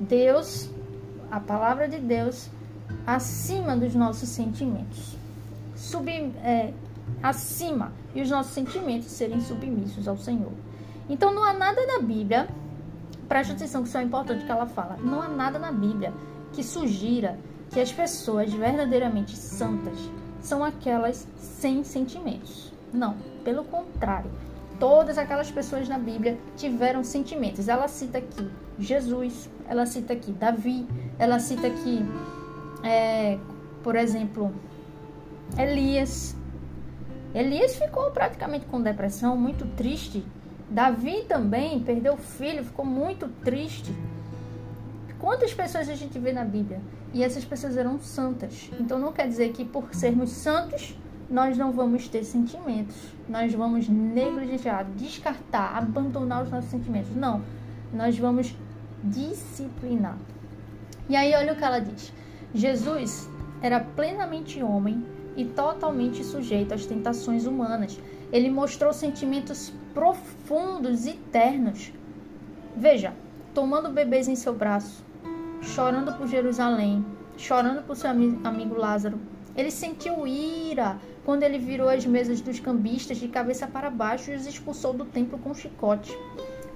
Deus, 0.00 0.68
a 1.30 1.40
palavra 1.40 1.88
de 1.88 1.98
Deus, 1.98 2.50
acima 3.06 3.76
dos 3.76 3.94
nossos 3.94 4.28
sentimentos. 4.28 5.16
Sub, 5.74 6.10
é, 6.10 6.72
acima 7.22 7.92
e 8.14 8.22
os 8.22 8.30
nossos 8.30 8.52
sentimentos 8.52 9.08
serem 9.08 9.40
submissos 9.40 10.06
ao 10.06 10.16
Senhor. 10.16 10.52
Então 11.08 11.32
não 11.32 11.44
há 11.44 11.52
nada 11.52 11.84
na 11.86 12.00
Bíblia, 12.00 12.48
preste 13.28 13.52
atenção 13.52 13.82
que 13.82 13.88
isso 13.88 13.98
é 13.98 14.02
importante 14.02 14.44
que 14.44 14.50
ela 14.50 14.66
fala, 14.66 14.96
não 15.02 15.20
há 15.20 15.28
nada 15.28 15.58
na 15.58 15.72
Bíblia 15.72 16.12
que 16.52 16.62
sugira 16.62 17.38
que 17.70 17.80
as 17.80 17.92
pessoas 17.92 18.52
verdadeiramente 18.52 19.36
santas 19.36 19.98
são 20.40 20.64
aquelas 20.64 21.26
sem 21.36 21.82
sentimentos. 21.82 22.72
Não, 22.92 23.16
pelo 23.44 23.64
contrário. 23.64 24.30
Todas 24.78 25.18
aquelas 25.18 25.50
pessoas 25.50 25.88
na 25.88 25.98
Bíblia 25.98 26.38
tiveram 26.56 27.02
sentimentos. 27.02 27.68
Ela 27.68 27.88
cita 27.88 28.18
aqui 28.18 28.48
Jesus, 28.78 29.48
ela 29.68 29.86
cita 29.86 30.12
aqui 30.12 30.32
Davi, 30.32 30.86
ela 31.18 31.38
cita 31.38 31.66
aqui, 31.66 32.04
é, 32.82 33.38
por 33.82 33.96
exemplo, 33.96 34.52
Elias. 35.58 36.36
Elias 37.36 37.76
ficou 37.76 38.10
praticamente 38.12 38.64
com 38.64 38.80
depressão, 38.80 39.36
muito 39.36 39.66
triste. 39.76 40.24
Davi 40.70 41.22
também 41.28 41.78
perdeu 41.80 42.14
o 42.14 42.16
filho, 42.16 42.64
ficou 42.64 42.82
muito 42.82 43.28
triste. 43.44 43.94
Quantas 45.18 45.52
pessoas 45.52 45.86
a 45.90 45.94
gente 45.94 46.18
vê 46.18 46.32
na 46.32 46.46
Bíblia? 46.46 46.80
E 47.12 47.22
essas 47.22 47.44
pessoas 47.44 47.76
eram 47.76 48.00
santas. 48.00 48.70
Então 48.80 48.98
não 48.98 49.12
quer 49.12 49.28
dizer 49.28 49.52
que 49.52 49.66
por 49.66 49.94
sermos 49.94 50.30
santos 50.30 50.96
nós 51.28 51.58
não 51.58 51.72
vamos 51.72 52.08
ter 52.08 52.24
sentimentos. 52.24 52.96
Nós 53.28 53.52
vamos 53.52 53.86
negligenciar, 53.86 54.86
descartar, 54.96 55.76
abandonar 55.76 56.42
os 56.42 56.50
nossos 56.50 56.70
sentimentos. 56.70 57.14
Não. 57.14 57.42
Nós 57.92 58.18
vamos 58.18 58.56
disciplinar. 59.04 60.16
E 61.06 61.14
aí 61.14 61.34
olha 61.34 61.52
o 61.52 61.56
que 61.56 61.64
ela 61.64 61.80
diz. 61.80 62.10
Jesus 62.54 63.28
era 63.60 63.78
plenamente 63.78 64.62
homem 64.62 65.04
e 65.36 65.44
totalmente 65.44 66.24
sujeito 66.24 66.74
às 66.74 66.86
tentações 66.86 67.46
humanas. 67.46 67.98
Ele 68.32 68.50
mostrou 68.50 68.92
sentimentos 68.92 69.72
profundos 69.94 71.06
e 71.06 71.12
ternos. 71.12 71.92
Veja, 72.76 73.14
tomando 73.54 73.90
bebês 73.90 74.28
em 74.28 74.34
seu 74.34 74.54
braço, 74.54 75.04
chorando 75.62 76.12
por 76.14 76.26
Jerusalém, 76.26 77.04
chorando 77.36 77.82
por 77.82 77.96
seu 77.96 78.10
amigo 78.10 78.74
Lázaro. 78.76 79.18
Ele 79.56 79.70
sentiu 79.70 80.26
ira 80.26 80.98
quando 81.24 81.42
ele 81.42 81.58
virou 81.58 81.88
as 81.88 82.04
mesas 82.04 82.40
dos 82.40 82.60
cambistas 82.60 83.16
de 83.16 83.28
cabeça 83.28 83.66
para 83.66 83.90
baixo 83.90 84.30
e 84.30 84.34
os 84.34 84.46
expulsou 84.46 84.92
do 84.92 85.04
templo 85.04 85.38
com 85.38 85.50
um 85.50 85.54
chicote. 85.54 86.16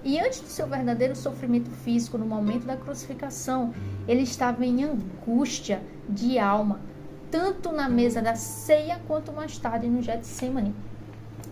E 0.03 0.19
antes 0.19 0.41
do 0.41 0.49
seu 0.49 0.67
verdadeiro 0.67 1.15
sofrimento 1.15 1.71
físico, 1.71 2.17
no 2.17 2.25
momento 2.25 2.65
da 2.65 2.77
crucificação, 2.77 3.75
ele 4.09 4.23
estava 4.23 4.65
em 4.65 4.83
angústia 4.83 5.83
de 6.09 6.39
alma, 6.39 6.81
tanto 7.31 7.73
na 7.73 7.89
mesa 7.89 8.21
da 8.21 8.35
ceia 8.35 9.01
quanto 9.07 9.33
mais 9.33 9.57
tarde 9.59 9.89
no 9.89 10.03
Getsemane. 10.03 10.75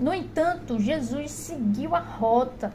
No 0.01 0.13
entanto, 0.13 0.79
Jesus 0.79 1.31
seguiu 1.31 1.95
a 1.95 2.01
rota. 2.01 2.73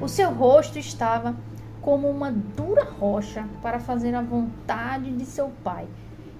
O 0.00 0.08
seu 0.08 0.30
rosto 0.30 0.78
estava 0.78 1.34
como 1.80 2.08
uma 2.08 2.30
dura 2.30 2.84
rocha 2.84 3.46
para 3.60 3.80
fazer 3.80 4.14
a 4.14 4.22
vontade 4.22 5.12
de 5.12 5.24
seu 5.24 5.50
Pai. 5.64 5.86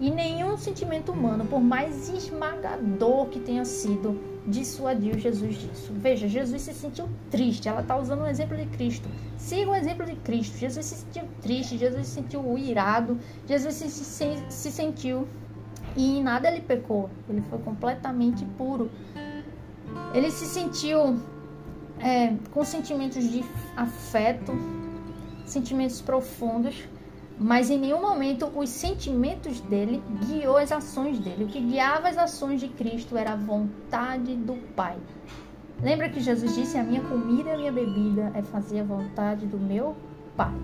E 0.00 0.10
nenhum 0.10 0.56
sentimento 0.56 1.12
humano, 1.12 1.44
por 1.44 1.60
mais 1.60 2.08
esmagador 2.08 3.26
que 3.26 3.38
tenha 3.38 3.64
sido, 3.64 4.18
dissuadiu 4.46 5.18
Jesus 5.18 5.56
disso. 5.56 5.92
Veja, 5.94 6.26
Jesus 6.26 6.62
se 6.62 6.72
sentiu 6.72 7.08
triste. 7.30 7.68
Ela 7.68 7.82
está 7.82 7.96
usando 7.96 8.22
o 8.22 8.26
exemplo 8.26 8.56
de 8.56 8.66
Cristo. 8.66 9.08
Siga 9.36 9.70
o 9.70 9.74
exemplo 9.74 10.04
de 10.04 10.16
Cristo. 10.16 10.58
Jesus 10.58 10.86
se 10.86 10.96
sentiu 10.96 11.24
triste, 11.40 11.78
Jesus 11.78 12.06
se 12.06 12.14
sentiu 12.14 12.58
irado, 12.58 13.18
Jesus 13.46 13.74
se, 13.74 13.88
se, 13.88 14.44
se 14.48 14.72
sentiu 14.72 15.28
e 15.96 16.18
em 16.18 16.22
nada 16.22 16.48
ele 16.48 16.60
pecou. 16.60 17.10
Ele 17.28 17.42
foi 17.42 17.58
completamente 17.58 18.44
puro. 18.56 18.90
Ele 20.14 20.30
se 20.30 20.46
sentiu 20.46 21.18
é, 21.98 22.34
com 22.50 22.64
sentimentos 22.64 23.30
de 23.30 23.44
afeto, 23.76 24.52
sentimentos 25.44 26.00
profundos, 26.00 26.88
mas 27.38 27.70
em 27.70 27.78
nenhum 27.78 28.00
momento 28.00 28.50
os 28.54 28.70
sentimentos 28.70 29.60
dele 29.60 30.02
guiou 30.26 30.56
as 30.56 30.72
ações 30.72 31.18
dele. 31.18 31.44
O 31.44 31.48
que 31.48 31.60
guiava 31.60 32.08
as 32.08 32.18
ações 32.18 32.60
de 32.60 32.68
Cristo 32.68 33.16
era 33.16 33.32
a 33.32 33.36
vontade 33.36 34.34
do 34.36 34.54
Pai. 34.74 34.96
Lembra 35.82 36.08
que 36.08 36.20
Jesus 36.20 36.54
disse: 36.54 36.78
A 36.78 36.84
minha 36.84 37.02
comida 37.02 37.50
e 37.50 37.52
a 37.52 37.56
minha 37.56 37.72
bebida 37.72 38.30
é 38.34 38.42
fazer 38.42 38.80
a 38.80 38.84
vontade 38.84 39.46
do 39.46 39.58
meu 39.58 39.96
Pai. 40.36 40.54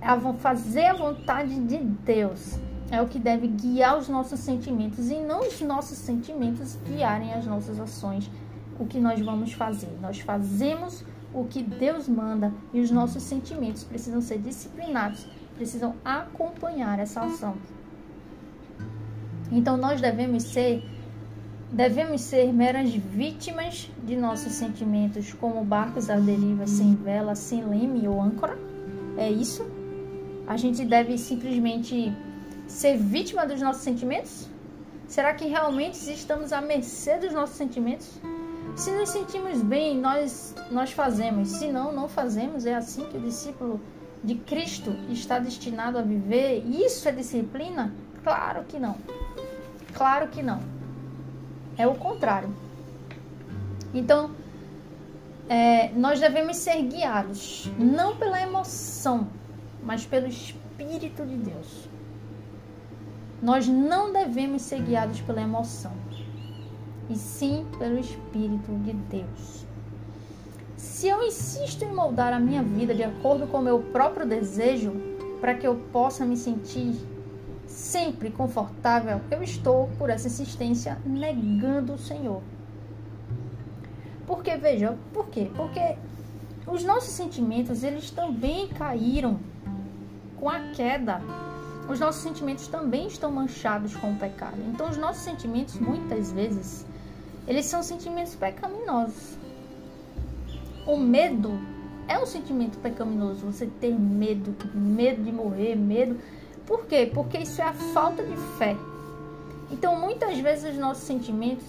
É 0.00 0.34
fazer 0.38 0.86
a 0.86 0.94
vontade 0.94 1.60
de 1.60 1.78
Deus 1.78 2.58
é 2.92 3.00
o 3.00 3.08
que 3.08 3.18
deve 3.18 3.48
guiar 3.48 3.96
os 3.96 4.06
nossos 4.06 4.38
sentimentos 4.38 5.10
e 5.10 5.18
não 5.18 5.40
os 5.40 5.62
nossos 5.62 5.96
sentimentos 5.96 6.76
guiarem 6.86 7.32
as 7.32 7.46
nossas 7.46 7.80
ações. 7.80 8.30
O 8.78 8.84
que 8.84 9.00
nós 9.00 9.18
vamos 9.18 9.54
fazer? 9.54 9.88
Nós 10.02 10.20
fazemos 10.20 11.02
o 11.32 11.44
que 11.44 11.62
Deus 11.62 12.06
manda 12.06 12.52
e 12.70 12.80
os 12.82 12.90
nossos 12.90 13.22
sentimentos 13.22 13.82
precisam 13.82 14.20
ser 14.20 14.38
disciplinados, 14.38 15.26
precisam 15.56 15.94
acompanhar 16.04 16.98
essa 16.98 17.22
ação. 17.22 17.56
Então 19.50 19.78
nós 19.78 19.98
devemos 19.98 20.42
ser 20.42 20.84
devemos 21.72 22.20
ser 22.20 22.52
meras 22.52 22.90
vítimas 22.90 23.90
de 24.04 24.14
nossos 24.14 24.52
sentimentos, 24.52 25.32
como 25.32 25.64
barcos 25.64 26.10
à 26.10 26.16
deriva 26.16 26.66
sem 26.66 26.94
vela, 26.94 27.34
sem 27.34 27.64
leme 27.64 28.06
ou 28.06 28.20
âncora. 28.20 28.58
É 29.16 29.30
isso? 29.30 29.64
A 30.46 30.58
gente 30.58 30.84
deve 30.84 31.16
simplesmente 31.16 32.12
ser 32.72 32.96
vítima 32.96 33.46
dos 33.46 33.60
nossos 33.60 33.82
sentimentos? 33.82 34.48
Será 35.06 35.34
que 35.34 35.46
realmente 35.46 35.98
estamos 36.10 36.52
à 36.52 36.60
mercê 36.60 37.18
dos 37.18 37.32
nossos 37.32 37.56
sentimentos? 37.56 38.08
Se 38.74 38.90
nos 38.90 39.10
sentimos 39.10 39.60
bem, 39.60 39.98
nós, 39.98 40.54
nós 40.70 40.90
fazemos. 40.90 41.48
Se 41.48 41.70
não, 41.70 41.92
não 41.92 42.08
fazemos. 42.08 42.64
É 42.64 42.74
assim 42.74 43.04
que 43.04 43.18
o 43.18 43.20
discípulo 43.20 43.78
de 44.24 44.36
Cristo 44.36 44.90
está 45.10 45.38
destinado 45.38 45.98
a 45.98 46.02
viver. 46.02 46.64
Isso 46.66 47.06
é 47.08 47.12
disciplina? 47.12 47.92
Claro 48.24 48.64
que 48.64 48.78
não. 48.78 48.96
Claro 49.92 50.28
que 50.28 50.42
não. 50.42 50.60
É 51.76 51.86
o 51.86 51.94
contrário. 51.94 52.54
Então, 53.92 54.30
é, 55.46 55.90
nós 55.90 56.18
devemos 56.18 56.56
ser 56.56 56.82
guiados 56.82 57.70
não 57.78 58.16
pela 58.16 58.40
emoção, 58.40 59.28
mas 59.82 60.06
pelo 60.06 60.26
Espírito 60.26 61.26
de 61.26 61.36
Deus. 61.36 61.91
Nós 63.42 63.66
não 63.66 64.12
devemos 64.12 64.62
ser 64.62 64.80
guiados 64.82 65.20
pela 65.20 65.42
emoção, 65.42 65.92
e 67.10 67.16
sim 67.16 67.66
pelo 67.76 67.98
Espírito 67.98 68.72
de 68.84 68.92
Deus. 68.92 69.66
Se 70.76 71.08
eu 71.08 71.20
insisto 71.24 71.84
em 71.84 71.92
moldar 71.92 72.32
a 72.32 72.38
minha 72.38 72.62
vida 72.62 72.94
de 72.94 73.02
acordo 73.02 73.48
com 73.48 73.58
o 73.58 73.62
meu 73.62 73.80
próprio 73.80 74.24
desejo, 74.24 74.92
para 75.40 75.54
que 75.54 75.66
eu 75.66 75.74
possa 75.92 76.24
me 76.24 76.36
sentir 76.36 76.94
sempre 77.66 78.30
confortável, 78.30 79.20
eu 79.28 79.42
estou, 79.42 79.88
por 79.98 80.08
essa 80.08 80.28
insistência, 80.28 80.96
negando 81.04 81.94
o 81.94 81.98
Senhor. 81.98 82.42
Porque, 84.24 84.56
veja, 84.56 84.96
por 85.12 85.26
quê? 85.26 85.50
Porque 85.56 85.96
os 86.64 86.84
nossos 86.84 87.10
sentimentos, 87.10 87.82
eles 87.82 88.08
também 88.12 88.68
caíram 88.68 89.40
com 90.38 90.48
a 90.48 90.60
queda. 90.68 91.20
Os 91.88 91.98
nossos 91.98 92.22
sentimentos 92.22 92.68
também 92.68 93.06
estão 93.06 93.30
manchados 93.30 93.96
com 93.96 94.12
o 94.12 94.16
pecado. 94.16 94.56
Então, 94.68 94.88
os 94.88 94.96
nossos 94.96 95.22
sentimentos, 95.22 95.78
muitas 95.78 96.32
vezes, 96.32 96.86
eles 97.46 97.66
são 97.66 97.82
sentimentos 97.82 98.34
pecaminosos. 98.34 99.36
O 100.86 100.96
medo 100.96 101.58
é 102.08 102.18
um 102.18 102.26
sentimento 102.26 102.78
pecaminoso. 102.78 103.46
Você 103.46 103.66
ter 103.80 103.92
medo, 103.92 104.54
medo 104.74 105.22
de 105.22 105.32
morrer, 105.32 105.74
medo. 105.74 106.18
Por 106.66 106.86
quê? 106.86 107.10
Porque 107.12 107.38
isso 107.38 107.60
é 107.60 107.64
a 107.64 107.72
falta 107.72 108.22
de 108.22 108.36
fé. 108.58 108.76
Então, 109.70 109.98
muitas 109.98 110.38
vezes, 110.38 110.72
os 110.72 110.78
nossos 110.78 111.02
sentimentos, 111.02 111.66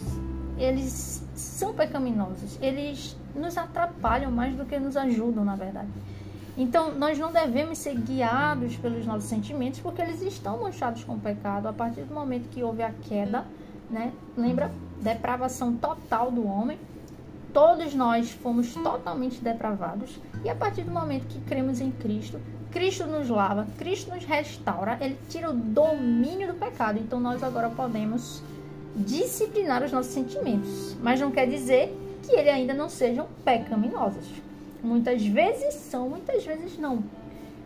eles 0.57 1.23
são 1.33 1.73
pecaminosos. 1.73 2.57
Eles 2.61 3.17
nos 3.35 3.57
atrapalham 3.57 4.31
mais 4.31 4.55
do 4.55 4.65
que 4.65 4.77
nos 4.77 4.95
ajudam, 4.95 5.43
na 5.43 5.55
verdade. 5.55 5.89
Então, 6.55 6.93
nós 6.93 7.17
não 7.17 7.31
devemos 7.31 7.79
ser 7.79 7.95
guiados 7.95 8.75
pelos 8.75 9.05
nossos 9.05 9.27
sentimentos, 9.27 9.79
porque 9.79 10.01
eles 10.01 10.21
estão 10.21 10.61
manchados 10.61 11.03
com 11.03 11.13
o 11.13 11.19
pecado 11.19 11.67
a 11.67 11.73
partir 11.73 12.01
do 12.01 12.13
momento 12.13 12.49
que 12.49 12.63
houve 12.63 12.83
a 12.83 12.91
queda, 12.91 13.43
né? 13.89 14.13
Lembra? 14.37 14.71
Depravação 15.01 15.75
total 15.75 16.29
do 16.29 16.47
homem. 16.47 16.77
Todos 17.51 17.95
nós 17.95 18.31
fomos 18.31 18.73
totalmente 18.73 19.41
depravados, 19.41 20.19
e 20.43 20.49
a 20.49 20.55
partir 20.55 20.83
do 20.83 20.91
momento 20.91 21.27
que 21.27 21.39
cremos 21.41 21.81
em 21.81 21.91
Cristo, 21.91 22.39
Cristo 22.71 23.05
nos 23.05 23.29
lava, 23.29 23.67
Cristo 23.77 24.13
nos 24.13 24.25
restaura, 24.25 24.97
ele 25.01 25.17
tira 25.29 25.49
o 25.49 25.53
domínio 25.53 26.47
do 26.47 26.53
pecado. 26.55 26.99
Então, 26.99 27.19
nós 27.19 27.43
agora 27.43 27.69
podemos 27.69 28.43
disciplinar 28.95 29.83
os 29.83 29.91
nossos 29.91 30.11
sentimentos, 30.11 30.95
mas 31.01 31.19
não 31.19 31.31
quer 31.31 31.47
dizer 31.47 31.95
que 32.23 32.35
eles 32.35 32.53
ainda 32.53 32.73
não 32.73 32.89
sejam 32.89 33.27
pecaminosos. 33.43 34.42
Muitas 34.83 35.25
vezes 35.25 35.75
são, 35.75 36.09
muitas 36.09 36.45
vezes 36.45 36.77
não. 36.77 37.03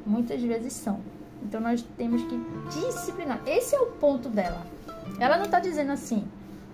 Muitas 0.05 0.41
vezes 0.41 0.73
são. 0.73 0.99
Então 1.43 1.59
nós 1.59 1.81
temos 1.97 2.21
que 2.23 2.39
disciplinar. 2.69 3.41
Esse 3.45 3.75
é 3.75 3.79
o 3.79 3.87
ponto 3.87 4.29
dela. 4.29 4.65
Ela 5.19 5.37
não 5.37 5.45
está 5.45 5.59
dizendo 5.59 5.91
assim, 5.91 6.25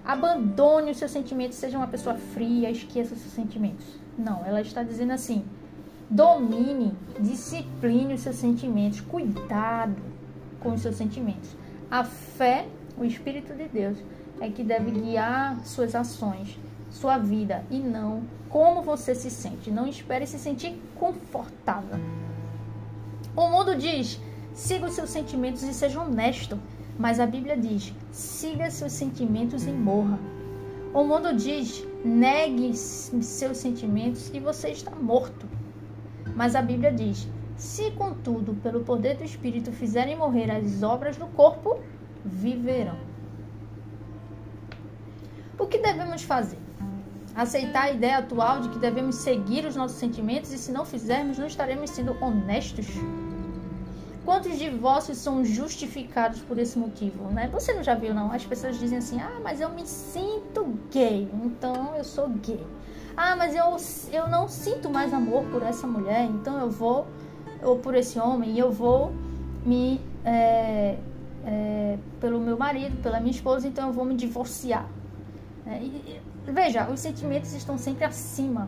abandone 0.04 0.92
os 0.92 0.98
seus 0.98 1.12
sentimentos, 1.12 1.58
seja 1.58 1.78
uma 1.78 1.88
pessoa 1.88 2.16
fria, 2.16 2.70
esqueça 2.70 3.14
os 3.14 3.22
seus 3.22 3.34
sentimentos. 3.34 3.86
Não, 4.18 4.46
ela 4.46 4.62
está 4.62 4.84
dizendo 4.84 5.14
assim, 5.14 5.46
domine, 6.10 6.94
discipline 7.20 8.14
os 8.14 8.22
seus 8.22 8.36
sentimentos, 8.36 9.02
cuidado 9.02 10.02
com 10.60 10.74
os 10.74 10.82
seus 10.82 10.96
sentimentos. 10.96 11.50
A 11.90 12.04
fé, 12.04 12.68
o 12.98 13.06
Espírito 13.06 13.54
de 13.54 13.68
Deus, 13.68 13.98
é 14.42 14.50
que 14.50 14.64
deve 14.64 14.92
guiar 14.92 15.60
suas 15.66 15.96
ações, 15.96 16.60
sua 16.94 17.18
vida 17.18 17.66
e 17.72 17.80
não 17.80 18.24
como 18.50 18.84
você 18.84 19.15
se 19.15 19.32
sente. 19.32 19.72
Não 19.72 19.88
espere 19.88 20.28
se 20.28 20.38
sentir 20.38 20.80
confortável. 20.96 22.00
O 23.36 23.50
mundo 23.50 23.76
diz: 23.76 24.22
siga 24.54 24.86
os 24.86 24.94
seus 24.94 25.10
sentimentos 25.10 25.63
e 25.63 25.74
seja 25.74 26.00
honesto. 26.00 26.60
Mas 26.98 27.20
a 27.20 27.26
Bíblia 27.26 27.58
diz: 27.58 27.94
siga 28.12 28.70
seus 28.70 28.94
sentimentos 28.94 29.65
e 29.65 29.72
morra. 29.72 30.20
O 30.94 31.04
mundo 31.04 31.36
diz: 31.36 31.84
negue 32.06 32.76
seus 32.76 33.58
sentimentos 33.58 34.30
e 34.32 34.39
você 34.39 34.70
está 34.70 34.91
morto. 34.91 35.48
Mas 36.36 36.56
a 36.56 36.62
Bíblia 36.62 36.91
diz: 36.91 37.28
se 37.58 37.89
contudo, 37.91 38.54
pelo 38.62 38.82
poder 38.82 39.17
do 39.17 39.24
Espírito 39.24 39.72
fizerem 39.72 40.15
morrer 40.15 40.52
as 40.52 40.84
obras 40.84 41.17
do 41.17 41.26
corpo, 41.26 41.80
viverão. 42.24 42.98
O 45.58 45.65
que 45.65 45.80
devemos 45.80 46.22
fazer? 46.22 46.62
Aceitar 47.36 47.86
a 47.86 47.91
ideia 47.91 48.19
atual 48.19 48.62
de 48.62 48.69
que 48.69 48.78
devemos 48.78 49.15
seguir 49.15 49.65
os 49.65 49.76
nossos 49.76 49.98
sentimentos 49.98 50.52
e 50.54 50.58
se 50.58 50.72
não 50.72 50.86
fizermos, 50.86 51.38
não 51.38 51.48
estaremos 51.48 51.89
sendo 51.89 52.15
honestos? 52.24 52.86
Quantos 54.24 54.58
divórcios 54.58 55.17
são 55.17 55.43
justificados 55.43 56.39
por 56.41 56.58
esse 56.58 56.78
motivo, 56.78 57.26
né? 57.30 57.50
Você 57.52 57.74
não 57.74 57.84
já 57.84 57.96
viu, 57.96 58.13
não? 58.13 58.32
As 58.32 58.46
pessoas 58.46 58.80
dizem 58.80 59.00
assim, 59.00 59.19
ah, 59.19 59.39
mas 59.43 59.60
eu 59.60 59.69
me 59.69 59.86
sinto 59.86 60.78
gay, 60.91 61.28
então 61.43 61.96
eu 61.96 62.04
sou 62.04 62.30
gay. 62.30 62.65
Ah, 63.17 63.36
mas 63.36 63.54
eu, 63.54 63.76
eu 64.12 64.30
não 64.30 64.48
sinto 64.48 64.89
mais 64.89 65.13
amor 65.13 65.43
por 65.46 65.62
essa 65.62 65.86
mulher, 65.86 66.26
então 66.26 66.58
eu 66.60 66.69
vou, 66.69 67.06
ou 67.62 67.80
por 67.80 67.96
esse 67.96 68.17
homem, 68.17 68.58
eu 68.58 68.72
vou 68.72 69.12
me, 69.65 70.00
é, 70.24 70.98
é, 71.46 71.98
pelo 72.22 72.39
meu 72.39 72.58
marido, 72.58 73.02
pela 73.02 73.19
minha 73.19 73.32
esposa, 73.32 73.67
então 73.67 73.88
eu 73.88 73.93
vou 73.93 74.06
me 74.06 74.15
divorciar. 74.15 74.88
É, 75.65 75.82
e, 75.82 76.21
veja, 76.45 76.89
os 76.89 76.99
sentimentos 76.99 77.54
estão 77.54 77.78
sempre 77.78 78.04
acima, 78.04 78.67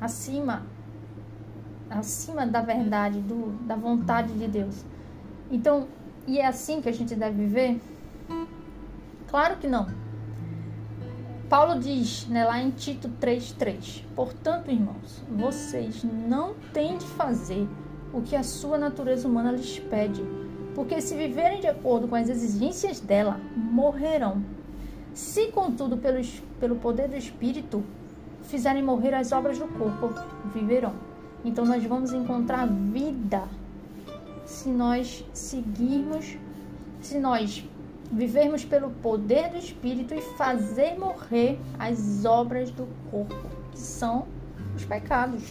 acima, 0.00 0.62
acima 1.88 2.46
da 2.46 2.60
verdade, 2.60 3.20
do, 3.20 3.52
da 3.66 3.76
vontade 3.76 4.32
de 4.34 4.48
Deus. 4.48 4.84
Então, 5.50 5.86
e 6.26 6.38
é 6.38 6.46
assim 6.46 6.80
que 6.80 6.88
a 6.88 6.92
gente 6.92 7.14
deve 7.14 7.36
viver? 7.44 7.80
Claro 9.28 9.56
que 9.56 9.68
não. 9.68 9.86
Paulo 11.48 11.78
diz 11.78 12.26
né, 12.26 12.44
lá 12.44 12.60
em 12.60 12.70
Tito 12.70 13.08
3,3: 13.20 14.02
Portanto, 14.14 14.70
irmãos, 14.70 15.22
vocês 15.28 16.02
não 16.02 16.54
têm 16.72 16.96
de 16.96 17.04
fazer 17.04 17.68
o 18.12 18.22
que 18.22 18.34
a 18.34 18.42
sua 18.42 18.78
natureza 18.78 19.28
humana 19.28 19.52
lhes 19.52 19.78
pede, 19.78 20.22
porque 20.74 21.00
se 21.00 21.16
viverem 21.16 21.60
de 21.60 21.66
acordo 21.66 22.08
com 22.08 22.14
as 22.14 22.28
exigências 22.28 23.00
dela, 23.00 23.40
morrerão. 23.56 24.42
Se, 25.14 25.46
contudo, 25.46 25.96
pelo, 25.96 26.20
pelo 26.58 26.76
poder 26.76 27.08
do 27.08 27.16
Espírito, 27.16 27.84
fizerem 28.42 28.82
morrer 28.82 29.14
as 29.14 29.30
obras 29.30 29.58
do 29.58 29.66
corpo, 29.68 30.12
viverão. 30.52 30.92
Então, 31.44 31.64
nós 31.64 31.84
vamos 31.84 32.12
encontrar 32.12 32.66
vida 32.66 33.44
se 34.44 34.68
nós 34.68 35.24
seguirmos, 35.32 36.36
se 37.00 37.18
nós 37.18 37.64
vivermos 38.10 38.64
pelo 38.64 38.90
poder 38.90 39.50
do 39.50 39.56
Espírito 39.56 40.14
e 40.14 40.20
fazer 40.20 40.98
morrer 40.98 41.58
as 41.78 42.24
obras 42.24 42.70
do 42.70 42.86
corpo, 43.10 43.34
que 43.72 43.78
são 43.78 44.26
os 44.74 44.84
pecados, 44.84 45.42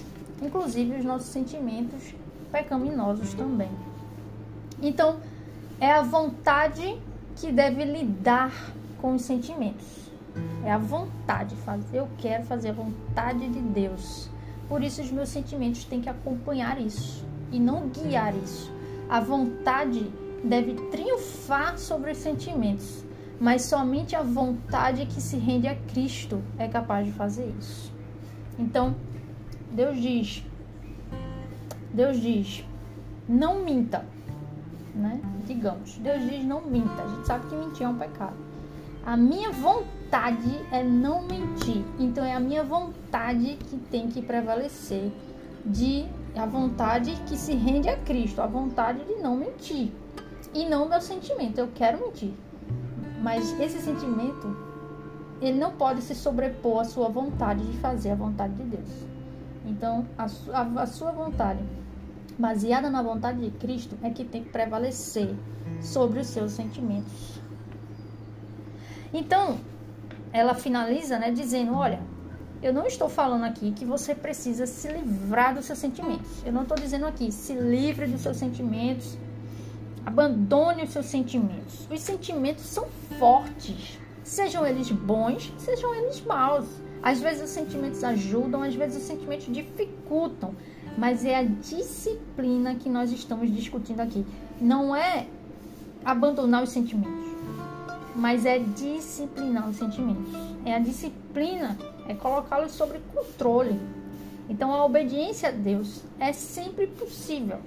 inclusive 0.41 0.97
os 0.97 1.06
nossos 1.06 1.28
sentimentos 1.28 2.13
pecaminosos 2.52 3.34
também. 3.34 3.71
Então, 4.82 5.17
é 5.80 5.91
a 5.91 6.02
vontade 6.02 6.97
que 7.36 7.52
deve 7.52 7.84
lidar 7.86 8.52
com 9.04 9.16
os 9.16 9.24
sentimentos. 9.24 10.10
É 10.63 10.72
a 10.72 10.78
vontade, 10.78 11.58
fazer, 11.58 11.98
eu 11.98 12.08
quero 12.18 12.46
fazer 12.46 12.70
a 12.70 12.74
vontade 12.74 13.50
de 13.50 13.60
Deus. 13.60 14.30
Por 14.70 14.82
isso 14.82 15.02
os 15.02 15.12
meus 15.12 15.28
sentimentos 15.28 15.84
têm 15.84 16.00
que 16.00 16.08
acompanhar 16.08 16.80
isso 16.80 17.26
e 17.52 17.60
não 17.60 17.89
guiar 17.89 18.34
isso. 18.34 18.72
A 19.10 19.20
vontade 19.20 20.10
deve 20.42 20.76
triunfar 20.89 21.78
sobre 21.78 22.12
os 22.12 22.18
sentimentos, 22.18 23.04
mas 23.42 23.63
somente 23.63 24.16
a 24.16 24.24
vontade 24.24 25.06
que 25.06 25.20
se 25.20 25.36
rende 25.36 25.68
a 25.68 25.76
Cristo 25.76 26.42
é 26.58 26.70
capaz 26.70 27.06
de 27.06 27.12
fazer 27.12 27.54
isso. 27.60 27.92
Então, 28.58 28.96
Deus 29.70 30.02
diz, 30.02 30.46
Deus 31.94 32.22
diz, 32.22 32.63
não 33.28 33.66
minta, 33.66 34.06
né? 34.96 35.20
Digamos, 35.46 35.98
Deus 35.98 36.22
diz 36.30 36.46
não 36.46 36.62
minta. 36.62 37.04
A 37.04 37.08
gente 37.10 37.28
sabe 37.28 37.48
que 37.48 37.56
mentir 37.56 37.86
é 37.86 37.89
um 37.89 37.98
pecado. 37.98 38.53
A 39.06 39.18
minha 39.18 39.52
vontade 39.52 40.62
é 40.72 40.84
não 40.84 41.24
mentir. 41.24 41.84
Então 42.00 42.24
é 42.24 42.34
a 42.34 42.39
minha 42.39 42.63
vontade 42.63 43.58
que 43.70 43.78
tem 43.78 44.08
que 44.08 44.22
prevalecer 44.22 45.12
de 45.66 46.06
a 46.36 46.46
vontade 46.46 47.12
que 47.28 47.38
se 47.38 47.54
rende 47.54 47.89
a 47.89 47.98
Cristo, 47.98 48.42
a 48.42 48.48
vontade 48.48 49.04
de 49.06 49.16
não 49.16 49.36
mentir. 49.36 49.92
E 50.54 50.66
não 50.66 50.86
o 50.86 50.89
meu 50.89 51.02
sentimento, 51.02 51.58
eu 51.58 51.70
quero 51.74 52.00
mentir. 52.00 52.34
Mas 53.22 53.60
esse 53.60 53.80
sentimento 53.80 54.56
ele 55.42 55.60
não 55.60 55.72
pode 55.74 56.02
se 56.02 56.16
sobrepor 56.16 56.80
à 56.82 56.84
sua 56.86 57.10
vontade 57.10 57.66
de 57.66 57.78
fazer 57.80 58.12
a 58.12 58.16
vontade 58.16 58.54
de 58.54 58.63
Deus. 58.63 58.89
Então, 59.66 60.06
a, 60.18 60.26
a, 60.54 60.84
a 60.84 60.86
sua 60.86 61.12
vontade, 61.12 61.60
baseada 62.38 62.89
na 62.89 63.02
vontade 63.02 63.39
de 63.39 63.52
Cristo, 63.58 63.98
é 64.02 64.10
que 64.10 64.24
tem 64.24 64.44
que 64.44 64.50
prevalecer 64.50 65.36
sobre 65.82 66.20
os 66.20 66.28
seus 66.28 66.54
sentimentos. 66.54 67.42
Então, 69.13 69.60
ela 70.32 70.56
finaliza, 70.56 71.19
né, 71.19 71.32
dizendo: 71.32 71.76
Olha, 71.76 72.02
eu 72.62 72.73
não 72.73 72.88
estou 72.88 73.08
falando 73.08 73.43
aqui 73.43 73.71
que 73.71 73.86
você 73.86 74.15
precisa 74.15 74.65
se 74.65 74.88
livrar 74.88 75.54
dos 75.54 75.65
seus 75.65 75.78
sentimentos. 75.78 76.43
Eu 76.43 76.52
não 76.52 76.63
estou 76.63 76.78
dizendo 76.78 77.06
aqui 77.06 77.32
se 77.32 77.54
livre 77.54 78.08
dos 78.08 78.21
seus 78.21 78.38
sentimentos, 78.38 79.17
abandone 80.04 80.84
os 80.84 80.89
seus 80.89 81.06
sentimentos. 81.06 81.88
Os 81.91 81.99
sentimentos 81.99 82.65
são 82.65 82.88
fortes, 83.19 83.99
sejam 84.23 84.65
eles 84.65 84.89
bons, 84.89 85.54
sejam 85.60 85.93
eles 85.93 86.21
maus. 86.21 86.65
Às 87.04 87.21
vezes 87.21 87.43
os 87.43 87.49
sentimentos 87.49 88.04
ajudam, 88.04 88.63
às 88.63 88.73
vezes 88.73 89.02
os 89.02 89.04
sentimentos 89.04 89.54
dificultam, 89.54 90.56
mas 90.97 91.26
é 91.26 91.36
a 91.36 91.43
disciplina 91.43 92.76
que 92.76 92.89
nós 92.89 93.12
estamos 93.12 93.54
discutindo 93.54 93.99
aqui. 93.99 94.26
Não 94.60 94.95
é 94.95 95.28
abandonar 96.06 96.63
os 96.63 96.69
sentimentos 96.69 97.33
mas 98.15 98.45
é 98.45 98.60
disciplinar 98.60 99.69
os 99.69 99.78
sentimentos. 99.78 100.34
É 100.65 100.76
a 100.76 100.80
disciplina, 100.80 101.78
é 102.08 102.13
colocá-los 102.13 102.71
sob 102.73 102.99
controle. 103.13 103.80
Então 104.49 104.73
a 104.73 104.86
obediência 104.86 105.49
a 105.49 105.52
Deus 105.52 106.02
é 106.19 106.34
sempre 106.34 106.88
possível. 106.88 107.60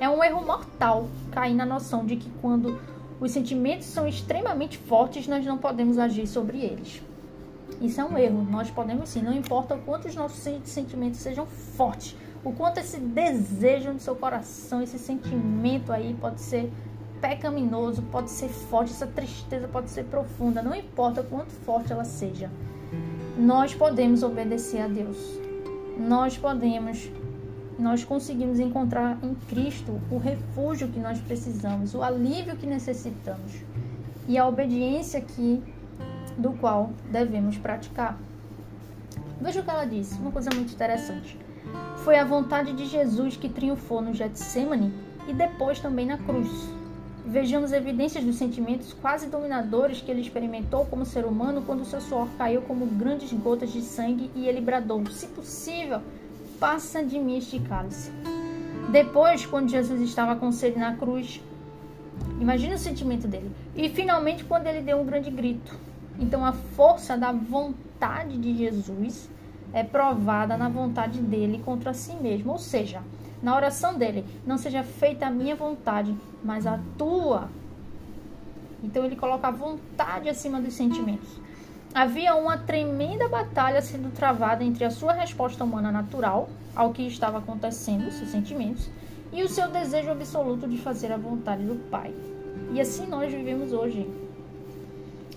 É 0.00 0.08
um 0.08 0.22
erro 0.22 0.44
mortal 0.44 1.08
cair 1.30 1.54
na 1.54 1.66
noção 1.66 2.04
de 2.04 2.16
que 2.16 2.30
quando 2.40 2.80
os 3.20 3.30
sentimentos 3.32 3.86
são 3.86 4.06
extremamente 4.06 4.78
fortes, 4.78 5.26
nós 5.26 5.44
não 5.44 5.58
podemos 5.58 5.98
agir 5.98 6.26
sobre 6.26 6.58
eles. 6.58 7.02
Isso 7.80 8.00
é 8.00 8.04
um 8.04 8.16
erro. 8.16 8.46
Nós 8.48 8.70
podemos 8.70 9.08
sim, 9.08 9.22
não 9.22 9.32
importa 9.32 9.74
o 9.74 9.78
quanto 9.78 10.08
os 10.08 10.14
nossos 10.14 10.38
sentimentos 10.64 11.20
sejam 11.20 11.46
fortes, 11.46 12.16
o 12.44 12.52
quanto 12.52 12.78
esse 12.78 12.98
desejo 12.98 13.92
no 13.92 14.00
seu 14.00 14.14
coração, 14.14 14.82
esse 14.82 14.98
sentimento 14.98 15.92
aí 15.92 16.16
pode 16.20 16.40
ser 16.40 16.70
pecaminoso, 17.20 18.02
pode 18.02 18.30
ser 18.30 18.48
forte, 18.48 18.92
essa 18.92 19.06
tristeza 19.06 19.68
pode 19.68 19.90
ser 19.90 20.04
profunda, 20.04 20.62
não 20.62 20.74
importa 20.74 21.22
quanto 21.22 21.50
forte 21.50 21.92
ela 21.92 22.04
seja. 22.04 22.50
Nós 23.36 23.74
podemos 23.74 24.22
obedecer 24.22 24.80
a 24.80 24.88
Deus. 24.88 25.16
Nós 25.98 26.36
podemos, 26.36 27.10
nós 27.78 28.04
conseguimos 28.04 28.58
encontrar 28.58 29.18
em 29.22 29.34
Cristo 29.34 30.00
o 30.10 30.18
refúgio 30.18 30.88
que 30.88 30.98
nós 30.98 31.20
precisamos, 31.20 31.94
o 31.94 32.02
alívio 32.02 32.56
que 32.56 32.66
necessitamos 32.66 33.52
e 34.26 34.36
a 34.36 34.46
obediência 34.46 35.20
que 35.20 35.62
do 36.36 36.52
qual 36.52 36.90
devemos 37.10 37.56
praticar. 37.58 38.18
Veja 39.40 39.60
o 39.60 39.64
que 39.64 39.70
ela 39.70 39.84
disse, 39.84 40.18
uma 40.18 40.30
coisa 40.30 40.50
muito 40.54 40.72
interessante. 40.72 41.38
Foi 41.98 42.18
a 42.18 42.24
vontade 42.24 42.72
de 42.72 42.86
Jesus 42.86 43.36
que 43.36 43.48
triunfou 43.48 44.00
no 44.00 44.14
Getsemane 44.14 44.92
e 45.26 45.32
depois 45.32 45.78
também 45.78 46.06
na 46.06 46.18
cruz 46.18 46.77
vejamos 47.28 47.72
evidências 47.72 48.24
dos 48.24 48.36
sentimentos 48.36 48.94
quase 48.94 49.26
dominadores 49.26 50.00
que 50.00 50.10
ele 50.10 50.22
experimentou 50.22 50.86
como 50.86 51.04
ser 51.04 51.26
humano 51.26 51.62
quando 51.64 51.84
seu 51.84 52.00
suor 52.00 52.26
caiu 52.38 52.62
como 52.62 52.86
grandes 52.86 53.30
gotas 53.32 53.70
de 53.70 53.82
sangue 53.82 54.30
e 54.34 54.48
ele 54.48 54.60
bradou: 54.60 55.04
Se 55.10 55.26
possível, 55.28 56.00
passa 56.58 57.04
de 57.04 57.18
mim 57.18 57.36
este 57.36 57.60
cálice. 57.60 58.10
Depois, 58.90 59.44
quando 59.44 59.68
Jesus 59.68 60.00
estava 60.00 60.34
com 60.36 60.50
sede 60.50 60.78
na 60.78 60.96
cruz, 60.96 61.42
imagine 62.40 62.74
o 62.74 62.78
sentimento 62.78 63.28
dele. 63.28 63.50
E 63.76 63.90
finalmente, 63.90 64.44
quando 64.44 64.66
ele 64.66 64.80
deu 64.80 64.98
um 64.98 65.04
grande 65.04 65.30
grito. 65.30 65.76
Então, 66.18 66.44
a 66.44 66.52
força 66.52 67.16
da 67.16 67.30
vontade 67.30 68.38
de 68.38 68.56
Jesus 68.56 69.30
é 69.72 69.84
provada 69.84 70.56
na 70.56 70.68
vontade 70.68 71.20
dele 71.20 71.62
contra 71.64 71.92
si 71.92 72.14
mesmo. 72.14 72.52
Ou 72.52 72.58
seja, 72.58 73.02
na 73.42 73.54
oração 73.54 73.96
dele, 73.96 74.24
não 74.46 74.58
seja 74.58 74.82
feita 74.82 75.26
a 75.26 75.30
minha 75.30 75.54
vontade, 75.54 76.14
mas 76.42 76.66
a 76.66 76.78
tua. 76.96 77.48
Então 78.82 79.04
ele 79.04 79.16
coloca 79.16 79.48
a 79.48 79.52
vontade 79.52 80.28
acima 80.28 80.60
dos 80.60 80.74
sentimentos. 80.74 81.28
Havia 81.94 82.34
uma 82.34 82.58
tremenda 82.58 83.28
batalha 83.28 83.80
sendo 83.80 84.12
travada 84.12 84.62
entre 84.62 84.84
a 84.84 84.90
sua 84.90 85.12
resposta 85.12 85.64
humana 85.64 85.90
natural 85.90 86.48
ao 86.76 86.92
que 86.92 87.02
estava 87.02 87.38
acontecendo, 87.38 88.10
seus 88.10 88.30
sentimentos, 88.30 88.88
e 89.32 89.42
o 89.42 89.48
seu 89.48 89.68
desejo 89.68 90.10
absoluto 90.10 90.68
de 90.68 90.78
fazer 90.78 91.12
a 91.12 91.16
vontade 91.16 91.64
do 91.64 91.76
Pai. 91.90 92.14
E 92.72 92.80
assim 92.80 93.06
nós 93.06 93.32
vivemos 93.32 93.72
hoje. 93.72 94.08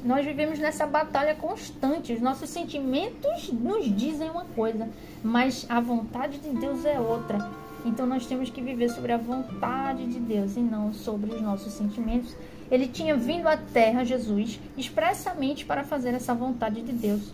Nós 0.03 0.25
vivemos 0.25 0.59
nessa 0.59 0.85
batalha 0.85 1.35
constante. 1.35 2.13
Os 2.13 2.21
nossos 2.21 2.49
sentimentos 2.49 3.51
nos 3.51 3.85
dizem 3.95 4.29
uma 4.29 4.45
coisa, 4.45 4.89
mas 5.23 5.65
a 5.69 5.79
vontade 5.79 6.39
de 6.39 6.49
Deus 6.49 6.83
é 6.85 6.99
outra. 6.99 7.60
Então 7.85 8.05
nós 8.05 8.25
temos 8.25 8.49
que 8.49 8.61
viver 8.61 8.89
sobre 8.89 9.11
a 9.11 9.17
vontade 9.17 10.05
de 10.07 10.19
Deus 10.19 10.55
e 10.55 10.59
não 10.59 10.93
sobre 10.93 11.31
os 11.31 11.41
nossos 11.41 11.73
sentimentos. 11.73 12.35
Ele 12.69 12.87
tinha 12.87 13.15
vindo 13.15 13.47
à 13.47 13.57
terra, 13.57 14.03
Jesus, 14.03 14.59
expressamente 14.77 15.65
para 15.65 15.83
fazer 15.83 16.13
essa 16.13 16.33
vontade 16.33 16.81
de 16.81 16.93
Deus. 16.93 17.33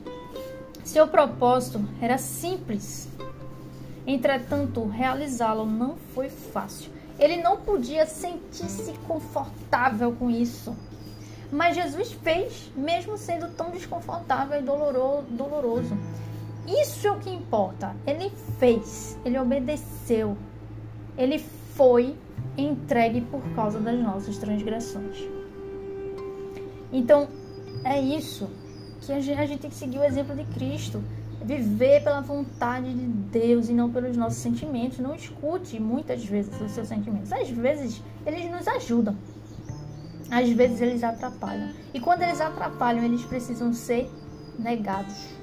Seu 0.84 1.08
propósito 1.08 1.82
era 2.02 2.18
simples. 2.18 3.10
Entretanto, 4.06 4.86
realizá-lo 4.88 5.66
não 5.66 5.98
foi 6.16 6.30
fácil. 6.30 6.90
Ele 7.20 7.38
não 7.38 7.58
podia 7.58 8.06
sentir-se 8.06 8.94
confortável 9.08 10.14
com 10.14 10.30
isso. 10.30 10.76
Mas 11.52 11.76
Jesus 11.76 12.12
fez, 12.12 12.72
mesmo 12.76 13.18
sendo 13.18 13.50
tão 13.50 13.70
desconfortável 13.70 14.60
e 14.60 14.64
doloroso. 14.64 15.98
Isso 16.68 17.08
é 17.08 17.12
o 17.12 17.18
que 17.18 17.30
importa. 17.30 17.96
Ele 18.06 18.30
fez, 18.60 19.18
ele 19.24 19.40
obedeceu, 19.40 20.38
ele 21.18 21.40
foi 21.40 22.16
entregue 22.58 23.22
por 23.22 23.42
causa 23.56 23.80
das 23.80 23.98
nossas 23.98 24.38
transgressões. 24.38 25.18
Então, 26.92 27.30
é 27.86 28.02
isso 28.02 28.50
que 29.02 29.14
a 29.14 29.20
gente, 29.22 29.40
a 29.40 29.46
gente 29.46 29.60
tem 29.60 29.70
que 29.70 29.76
seguir 29.78 30.00
o 30.00 30.04
exemplo 30.04 30.36
de 30.36 30.44
Cristo. 30.54 31.02
Viver 31.42 32.04
pela 32.04 32.20
vontade 32.20 32.94
de 32.94 33.06
Deus 33.06 33.70
e 33.70 33.74
não 33.74 33.90
pelos 33.90 34.18
nossos 34.18 34.40
sentimentos. 34.40 35.00
Não 35.00 35.16
escute 35.16 35.80
muitas 35.80 36.26
vezes 36.26 36.60
os 36.60 36.72
seus 36.72 36.90
sentimentos. 36.90 37.32
Às 37.32 37.50
vezes, 37.50 38.04
eles 38.26 38.52
nos 38.52 38.68
ajudam. 38.68 39.16
Às 40.30 40.50
vezes, 40.50 40.82
eles 40.82 41.04
atrapalham. 41.04 41.70
E 41.94 42.00
quando 42.02 42.24
eles 42.24 42.42
atrapalham, 42.42 43.06
eles 43.06 43.24
precisam 43.24 43.72
ser 43.72 44.12
negados 44.60 45.37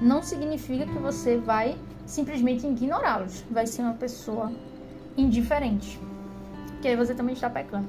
não 0.00 0.22
significa 0.22 0.86
que 0.86 0.98
você 0.98 1.38
vai 1.38 1.78
simplesmente 2.06 2.66
ignorá-los. 2.66 3.44
Vai 3.50 3.66
ser 3.66 3.82
uma 3.82 3.94
pessoa 3.94 4.52
indiferente. 5.16 5.98
Que 6.80 6.88
aí 6.88 6.96
você 6.96 7.14
também 7.14 7.34
está 7.34 7.48
pecando. 7.48 7.88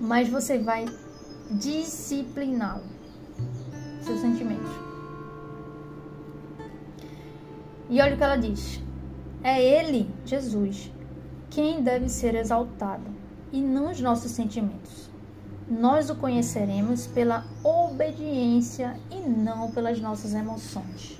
Mas 0.00 0.28
você 0.28 0.58
vai 0.58 0.86
discipliná-lo. 1.50 2.84
Seus 4.02 4.20
sentimentos. 4.20 4.70
E 7.88 8.00
olha 8.00 8.14
o 8.14 8.16
que 8.16 8.24
ela 8.24 8.36
diz. 8.36 8.82
É 9.42 9.62
Ele, 9.62 10.10
Jesus, 10.24 10.90
quem 11.50 11.82
deve 11.82 12.08
ser 12.08 12.34
exaltado 12.34 13.04
e 13.52 13.60
não 13.60 13.90
os 13.90 14.00
nossos 14.00 14.32
sentimentos 14.32 15.05
nós 15.68 16.10
o 16.10 16.14
conheceremos 16.14 17.06
pela 17.06 17.44
obediência 17.62 18.96
e 19.10 19.16
não 19.28 19.70
pelas 19.70 20.00
nossas 20.00 20.32
emoções. 20.32 21.18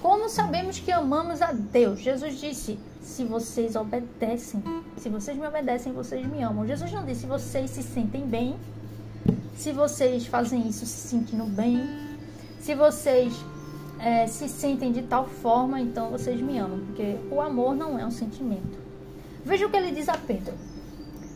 Como 0.00 0.30
sabemos 0.30 0.78
que 0.78 0.90
amamos 0.90 1.42
a 1.42 1.52
Deus? 1.52 2.00
Jesus 2.00 2.40
disse: 2.40 2.78
se 3.02 3.24
vocês 3.24 3.76
obedecem, 3.76 4.62
se 4.96 5.10
vocês 5.10 5.36
me 5.36 5.46
obedecem, 5.46 5.92
vocês 5.92 6.26
me 6.26 6.42
amam. 6.42 6.66
Jesus 6.66 6.90
não 6.90 7.04
disse: 7.04 7.20
se 7.20 7.26
vocês 7.26 7.70
se 7.70 7.82
sentem 7.82 8.26
bem, 8.26 8.56
se 9.54 9.72
vocês 9.72 10.26
fazem 10.26 10.66
isso 10.66 10.86
se 10.86 11.08
sentindo 11.08 11.44
bem, 11.44 11.86
se 12.60 12.74
vocês 12.74 13.34
é, 13.98 14.26
se 14.26 14.48
sentem 14.48 14.90
de 14.90 15.02
tal 15.02 15.26
forma, 15.26 15.78
então 15.78 16.08
vocês 16.08 16.40
me 16.40 16.58
amam. 16.58 16.78
Porque 16.86 17.16
o 17.30 17.40
amor 17.42 17.74
não 17.74 17.98
é 17.98 18.06
um 18.06 18.10
sentimento. 18.10 18.78
Veja 19.44 19.66
o 19.66 19.70
que 19.70 19.76
ele 19.76 19.92
diz 19.92 20.08
a 20.08 20.16
Pedro. 20.16 20.54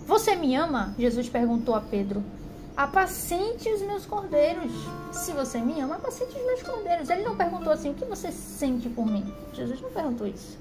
Você 0.06 0.36
me 0.36 0.54
ama? 0.54 0.94
Jesus 0.98 1.28
perguntou 1.28 1.74
a 1.74 1.80
Pedro. 1.80 2.22
Apacente 2.76 3.68
os 3.70 3.80
meus 3.82 4.04
cordeiros. 4.04 4.70
Se 5.12 5.32
você 5.32 5.58
me 5.60 5.80
ama, 5.80 5.94
apacente 5.94 6.36
os 6.36 6.44
meus 6.44 6.62
cordeiros. 6.62 7.08
Ele 7.08 7.22
não 7.22 7.36
perguntou 7.36 7.72
assim: 7.72 7.90
o 7.90 7.94
que 7.94 8.04
você 8.04 8.30
sente 8.30 8.88
por 8.88 9.06
mim? 9.06 9.24
Jesus 9.54 9.80
não 9.80 9.90
perguntou 9.90 10.26
isso. 10.26 10.58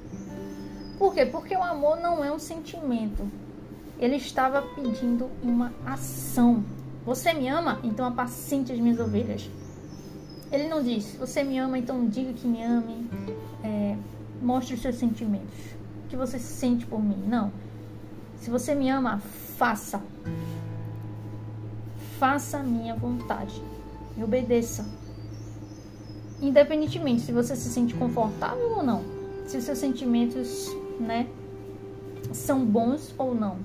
Por 0.97 1.13
quê? 1.13 1.25
Porque 1.25 1.55
o 1.55 1.63
amor 1.63 1.99
não 1.99 2.23
é 2.23 2.31
um 2.31 2.39
sentimento. 2.39 3.29
Ele 3.99 4.15
estava 4.15 4.61
pedindo 4.61 5.29
uma 5.41 5.73
ação. 5.85 6.63
Você 7.05 7.33
me 7.33 7.49
ama? 7.49 7.79
Então 7.83 8.05
apacente 8.05 8.71
as 8.71 8.79
minhas 8.79 8.99
ovelhas. 8.99 9.49
Ele 10.51 10.69
não 10.69 10.81
disse: 10.81 11.17
Você 11.17 11.43
me 11.43 11.57
ama, 11.57 11.77
então 11.77 12.07
diga 12.07 12.31
que 12.31 12.47
me 12.47 12.63
ame. 12.63 13.09
É, 13.63 13.97
mostre 14.41 14.75
os 14.75 14.81
seus 14.81 14.95
sentimentos. 14.95 15.57
O 16.05 16.09
que 16.09 16.15
você 16.15 16.39
sente 16.39 16.85
por 16.85 17.03
mim. 17.03 17.21
Não. 17.27 17.51
Se 18.43 18.49
você 18.49 18.75
me 18.75 18.89
ama, 18.89 19.19
faça. 19.57 20.03
Faça 22.19 22.57
a 22.57 22.63
minha 22.63 22.93
vontade. 22.93 23.63
E 24.17 24.23
obedeça. 24.23 24.85
independentemente 26.41 27.21
se 27.21 27.31
você 27.31 27.55
se 27.55 27.69
sente 27.69 27.93
confortável 27.93 28.75
ou 28.75 28.83
não, 28.83 29.01
se 29.47 29.55
os 29.55 29.63
seus 29.63 29.77
sentimentos, 29.77 30.67
né, 30.99 31.29
são 32.33 32.65
bons 32.65 33.15
ou 33.17 33.33
não. 33.33 33.59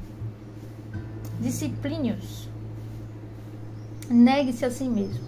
Discipline-os. 1.40 2.48
Negue-se 4.08 4.64
a 4.64 4.70
si 4.70 4.84
mesmo. 4.84 5.26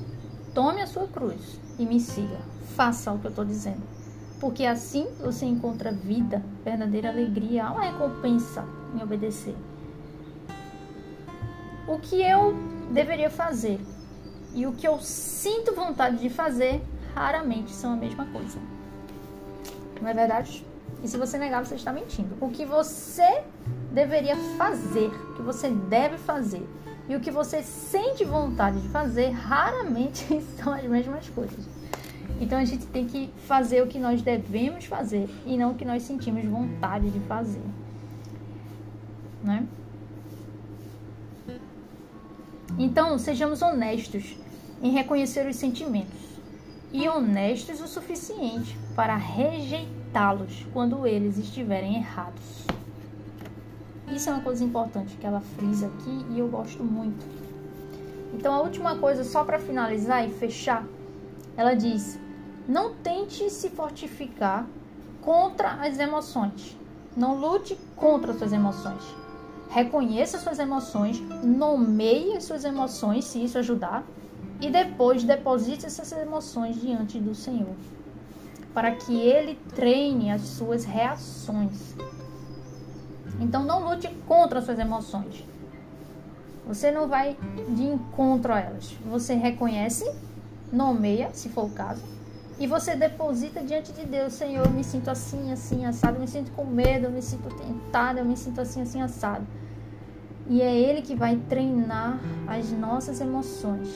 Tome 0.54 0.80
a 0.80 0.86
sua 0.86 1.08
cruz 1.08 1.58
e 1.76 1.84
me 1.84 1.98
siga. 1.98 2.38
Faça 2.76 3.10
o 3.10 3.18
que 3.18 3.26
eu 3.26 3.30
estou 3.30 3.44
dizendo. 3.44 3.82
Porque 4.40 4.64
assim 4.64 5.06
você 5.20 5.44
encontra 5.44 5.92
vida, 5.92 6.42
verdadeira 6.64 7.10
alegria, 7.10 7.70
uma 7.70 7.82
recompensa 7.82 8.64
em 8.94 9.02
obedecer. 9.02 9.54
O 11.86 11.98
que 11.98 12.22
eu 12.22 12.54
deveria 12.90 13.28
fazer 13.28 13.78
e 14.54 14.66
o 14.66 14.72
que 14.72 14.88
eu 14.88 14.98
sinto 14.98 15.74
vontade 15.74 16.16
de 16.16 16.30
fazer 16.30 16.82
raramente 17.14 17.70
são 17.70 17.92
a 17.92 17.96
mesma 17.96 18.24
coisa. 18.26 18.58
Não 20.00 20.08
é 20.08 20.14
verdade? 20.14 20.64
E 21.02 21.08
se 21.08 21.16
você 21.16 21.38
negar, 21.38 21.64
você 21.64 21.74
está 21.74 21.92
mentindo. 21.92 22.34
O 22.40 22.48
que 22.48 22.64
você 22.64 23.42
deveria 23.92 24.36
fazer, 24.56 25.08
o 25.08 25.34
que 25.34 25.42
você 25.42 25.68
deve 25.68 26.16
fazer 26.16 26.66
e 27.08 27.16
o 27.16 27.20
que 27.20 27.30
você 27.30 27.62
sente 27.62 28.24
vontade 28.24 28.80
de 28.80 28.88
fazer, 28.88 29.30
raramente 29.30 30.40
são 30.56 30.72
as 30.72 30.84
mesmas 30.84 31.28
coisas. 31.28 31.79
Então 32.40 32.58
a 32.58 32.64
gente 32.64 32.86
tem 32.86 33.06
que 33.06 33.30
fazer 33.46 33.82
o 33.82 33.86
que 33.86 33.98
nós 33.98 34.20
devemos 34.22 34.84
fazer 34.84 35.28
e 35.46 35.56
não 35.56 35.72
o 35.72 35.74
que 35.74 35.84
nós 35.84 36.02
sentimos 36.02 36.44
vontade 36.44 37.10
de 37.10 37.20
fazer. 37.20 37.62
Né? 39.42 39.66
Então, 42.78 43.18
sejamos 43.18 43.60
honestos 43.62 44.36
em 44.82 44.90
reconhecer 44.90 45.46
os 45.46 45.56
sentimentos 45.56 46.18
e 46.92 47.08
honestos 47.08 47.80
o 47.80 47.86
suficiente 47.86 48.76
para 48.96 49.16
rejeitá-los 49.16 50.66
quando 50.72 51.06
eles 51.06 51.36
estiverem 51.36 51.96
errados. 51.96 52.64
Isso 54.10 54.28
é 54.28 54.32
uma 54.32 54.42
coisa 54.42 54.64
importante 54.64 55.16
que 55.16 55.26
ela 55.26 55.40
frisa 55.40 55.86
aqui 55.86 56.26
e 56.30 56.38
eu 56.38 56.48
gosto 56.48 56.82
muito. 56.82 57.24
Então, 58.34 58.54
a 58.54 58.60
última 58.60 58.96
coisa, 58.96 59.24
só 59.24 59.44
para 59.44 59.58
finalizar 59.58 60.26
e 60.26 60.32
fechar, 60.32 60.84
ela 61.56 61.74
diz: 61.74 62.18
não 62.68 62.94
tente 62.94 63.50
se 63.50 63.68
fortificar 63.70 64.66
contra 65.20 65.72
as 65.72 65.98
emoções. 65.98 66.76
Não 67.16 67.34
lute 67.34 67.76
contra 67.96 68.32
as 68.32 68.38
suas 68.38 68.52
emoções. 68.52 69.02
Reconheça 69.68 70.38
suas 70.38 70.58
emoções, 70.58 71.20
nomeie 71.44 72.36
as 72.36 72.44
suas 72.44 72.64
emoções, 72.64 73.24
se 73.24 73.42
isso 73.42 73.58
ajudar, 73.58 74.04
e 74.60 74.68
depois 74.68 75.22
deposite 75.22 75.86
essas 75.86 76.10
emoções 76.12 76.80
diante 76.80 77.18
do 77.18 77.34
Senhor, 77.34 77.74
para 78.74 78.92
que 78.92 79.16
Ele 79.16 79.58
treine 79.74 80.30
as 80.30 80.42
suas 80.42 80.84
reações. 80.84 81.94
Então 83.40 83.64
não 83.64 83.88
lute 83.88 84.08
contra 84.26 84.58
as 84.58 84.64
suas 84.64 84.78
emoções. 84.78 85.44
Você 86.66 86.90
não 86.90 87.08
vai 87.08 87.36
de 87.70 87.82
encontro 87.82 88.52
a 88.52 88.60
elas. 88.60 88.96
Você 89.06 89.34
reconhece, 89.34 90.04
nomeia, 90.72 91.30
se 91.32 91.48
for 91.48 91.64
o 91.66 91.70
caso, 91.70 92.02
e 92.58 92.66
você 92.66 92.94
deposita 92.94 93.62
diante 93.62 93.90
de 93.92 94.04
Deus, 94.04 94.34
Senhor, 94.34 94.66
eu 94.66 94.72
me 94.72 94.84
sinto 94.84 95.08
assim, 95.08 95.50
assim, 95.50 95.86
assado, 95.86 96.16
eu 96.16 96.20
me 96.20 96.28
sinto 96.28 96.52
com 96.52 96.64
medo, 96.64 97.06
eu 97.06 97.10
me 97.10 97.22
sinto 97.22 97.48
tentada, 97.54 98.20
eu 98.20 98.24
me 98.24 98.36
sinto 98.36 98.60
assim, 98.60 98.82
assim, 98.82 99.00
assado. 99.00 99.46
E 100.46 100.60
é 100.60 100.76
Ele 100.76 101.00
que 101.00 101.14
vai 101.14 101.36
treinar 101.36 102.20
as 102.46 102.70
nossas 102.70 103.20
emoções 103.20 103.88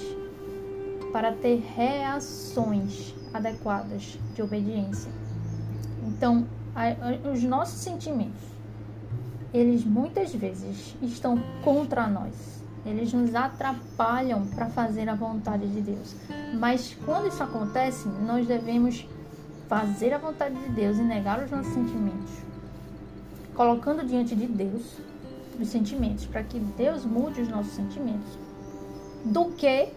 para 1.13 1.33
ter 1.33 1.63
reações 1.77 3.15
adequadas 3.35 4.19
de 4.35 4.43
obediência. 4.43 5.13
Então, 6.07 6.47
os 7.33 7.43
nossos 7.45 7.81
sentimentos, 7.81 8.43
eles 9.53 9.85
muitas 9.85 10.35
vezes 10.35 10.97
estão 11.03 11.39
contra 11.63 12.07
nós. 12.07 12.63
Eles 12.85 13.12
nos 13.12 13.35
atrapalham 13.35 14.47
para 14.47 14.66
fazer 14.66 15.09
a 15.09 15.14
vontade 15.14 15.66
de 15.66 15.81
Deus. 15.81 16.14
Mas 16.59 16.97
quando 17.05 17.29
isso 17.29 17.42
acontece, 17.42 18.09
nós 18.27 18.47
devemos 18.47 19.07
fazer 19.68 20.12
a 20.12 20.18
vontade 20.18 20.55
de 20.55 20.68
Deus 20.70 20.99
e 20.99 21.03
negar 21.03 21.42
os 21.42 21.51
nossos 21.51 21.73
sentimentos, 21.73 22.31
colocando 23.55 24.07
diante 24.07 24.37
de 24.37 24.47
Deus 24.47 24.99
os 25.59 25.68
sentimentos, 25.68 26.27
para 26.27 26.42
que 26.42 26.59
Deus 26.59 27.05
mude 27.05 27.40
os 27.40 27.49
nossos 27.49 27.73
sentimentos, 27.73 28.38
do 29.25 29.47
que 29.53 29.88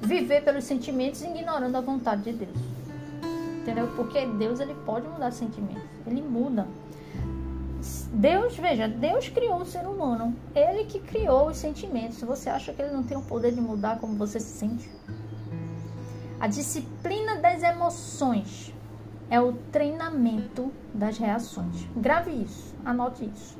viver 0.00 0.44
pelos 0.44 0.64
sentimentos 0.64 1.22
ignorando 1.22 1.76
a 1.76 1.80
vontade 1.80 2.22
de 2.22 2.32
Deus. 2.32 2.56
Entendeu? 3.60 3.88
Porque 3.96 4.24
Deus 4.24 4.60
ele 4.60 4.74
pode 4.86 5.08
mudar 5.08 5.32
sentimentos. 5.32 5.82
Ele 6.06 6.22
muda. 6.22 6.68
Deus, 8.12 8.56
veja, 8.56 8.88
Deus 8.88 9.28
criou 9.28 9.60
o 9.60 9.66
ser 9.66 9.86
humano. 9.86 10.34
Ele 10.54 10.84
que 10.84 11.00
criou 11.00 11.48
os 11.48 11.58
sentimentos. 11.58 12.20
Você 12.20 12.48
acha 12.48 12.72
que 12.72 12.80
ele 12.80 12.92
não 12.92 13.02
tem 13.02 13.16
o 13.16 13.22
poder 13.22 13.52
de 13.52 13.60
mudar 13.60 13.98
como 13.98 14.14
você 14.16 14.40
se 14.40 14.58
sente? 14.58 14.88
A 16.38 16.46
disciplina 16.46 17.36
das 17.36 17.62
emoções 17.62 18.72
é 19.30 19.40
o 19.40 19.52
treinamento 19.72 20.72
das 20.94 21.18
reações. 21.18 21.86
Grave 21.96 22.30
isso, 22.30 22.74
anote 22.84 23.24
isso. 23.24 23.56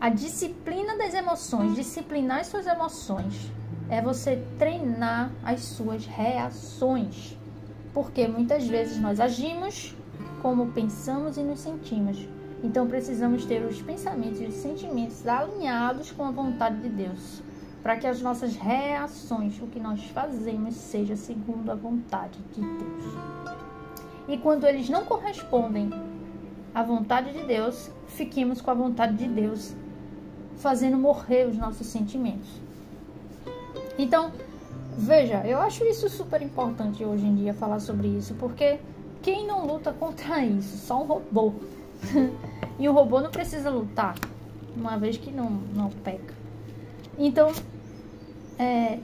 A 0.00 0.08
disciplina 0.08 0.96
das 0.96 1.14
emoções, 1.14 1.74
disciplinar 1.74 2.40
as 2.40 2.46
suas 2.46 2.66
emoções, 2.66 3.50
é 3.90 4.00
você 4.00 4.42
treinar 4.58 5.30
as 5.44 5.60
suas 5.60 6.06
reações. 6.06 7.36
Porque 7.92 8.28
muitas 8.28 8.66
vezes 8.66 8.98
nós 8.98 9.18
agimos 9.20 9.94
como 10.40 10.72
pensamos 10.72 11.36
e 11.36 11.42
nos 11.42 11.60
sentimos. 11.60 12.28
Então 12.62 12.88
precisamos 12.88 13.44
ter 13.44 13.64
os 13.64 13.80
pensamentos 13.80 14.40
e 14.40 14.46
os 14.46 14.54
sentimentos 14.54 15.26
alinhados 15.26 16.10
com 16.10 16.24
a 16.24 16.30
vontade 16.30 16.80
de 16.80 16.88
Deus, 16.88 17.40
para 17.82 17.96
que 17.96 18.06
as 18.06 18.20
nossas 18.20 18.56
reações, 18.56 19.60
o 19.62 19.66
que 19.66 19.78
nós 19.78 20.02
fazemos, 20.06 20.74
seja 20.74 21.14
segundo 21.14 21.70
a 21.70 21.76
vontade 21.76 22.38
de 22.52 22.60
Deus. 22.60 23.04
E 24.26 24.36
quando 24.36 24.66
eles 24.66 24.88
não 24.88 25.04
correspondem 25.04 25.90
à 26.74 26.82
vontade 26.82 27.32
de 27.32 27.44
Deus, 27.44 27.90
fiquemos 28.08 28.60
com 28.60 28.70
a 28.70 28.74
vontade 28.74 29.16
de 29.16 29.28
Deus, 29.28 29.74
fazendo 30.56 30.98
morrer 30.98 31.46
os 31.46 31.56
nossos 31.56 31.86
sentimentos. 31.86 32.60
Então, 33.96 34.32
veja, 34.96 35.46
eu 35.46 35.60
acho 35.60 35.84
isso 35.84 36.08
super 36.08 36.42
importante 36.42 37.04
hoje 37.04 37.24
em 37.24 37.36
dia 37.36 37.54
falar 37.54 37.78
sobre 37.78 38.08
isso, 38.08 38.34
porque 38.34 38.80
quem 39.22 39.46
não 39.46 39.66
luta 39.66 39.92
contra 39.92 40.44
isso? 40.44 40.76
Só 40.78 41.02
um 41.02 41.06
robô. 41.06 41.52
e 42.78 42.88
o 42.88 42.92
robô 42.92 43.20
não 43.20 43.30
precisa 43.30 43.70
lutar, 43.70 44.14
uma 44.76 44.96
vez 44.96 45.16
que 45.16 45.30
não, 45.30 45.50
não 45.50 45.90
peca. 45.90 46.34
Então, 47.18 47.52
é, 48.58 48.98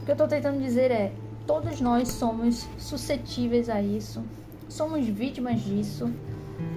o 0.00 0.04
que 0.04 0.10
eu 0.10 0.14
estou 0.14 0.28
tentando 0.28 0.60
dizer 0.60 0.90
é: 0.90 1.12
todos 1.46 1.80
nós 1.80 2.08
somos 2.08 2.66
suscetíveis 2.78 3.68
a 3.68 3.80
isso, 3.80 4.22
somos 4.68 5.06
vítimas 5.06 5.60
disso. 5.60 6.12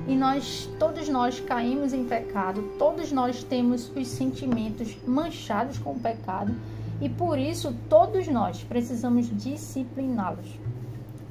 E 0.08 0.16
nós, 0.16 0.70
todos 0.80 1.10
nós 1.10 1.40
caímos 1.40 1.92
em 1.92 2.06
pecado, 2.06 2.62
todos 2.78 3.12
nós 3.12 3.44
temos 3.44 3.92
os 3.96 4.08
sentimentos 4.08 4.96
manchados 5.06 5.78
com 5.80 5.92
o 5.92 6.00
pecado 6.00 6.56
e 7.02 7.10
por 7.10 7.38
isso, 7.38 7.76
todos 7.90 8.28
nós 8.28 8.64
precisamos 8.64 9.30
discipliná-los. 9.38 10.48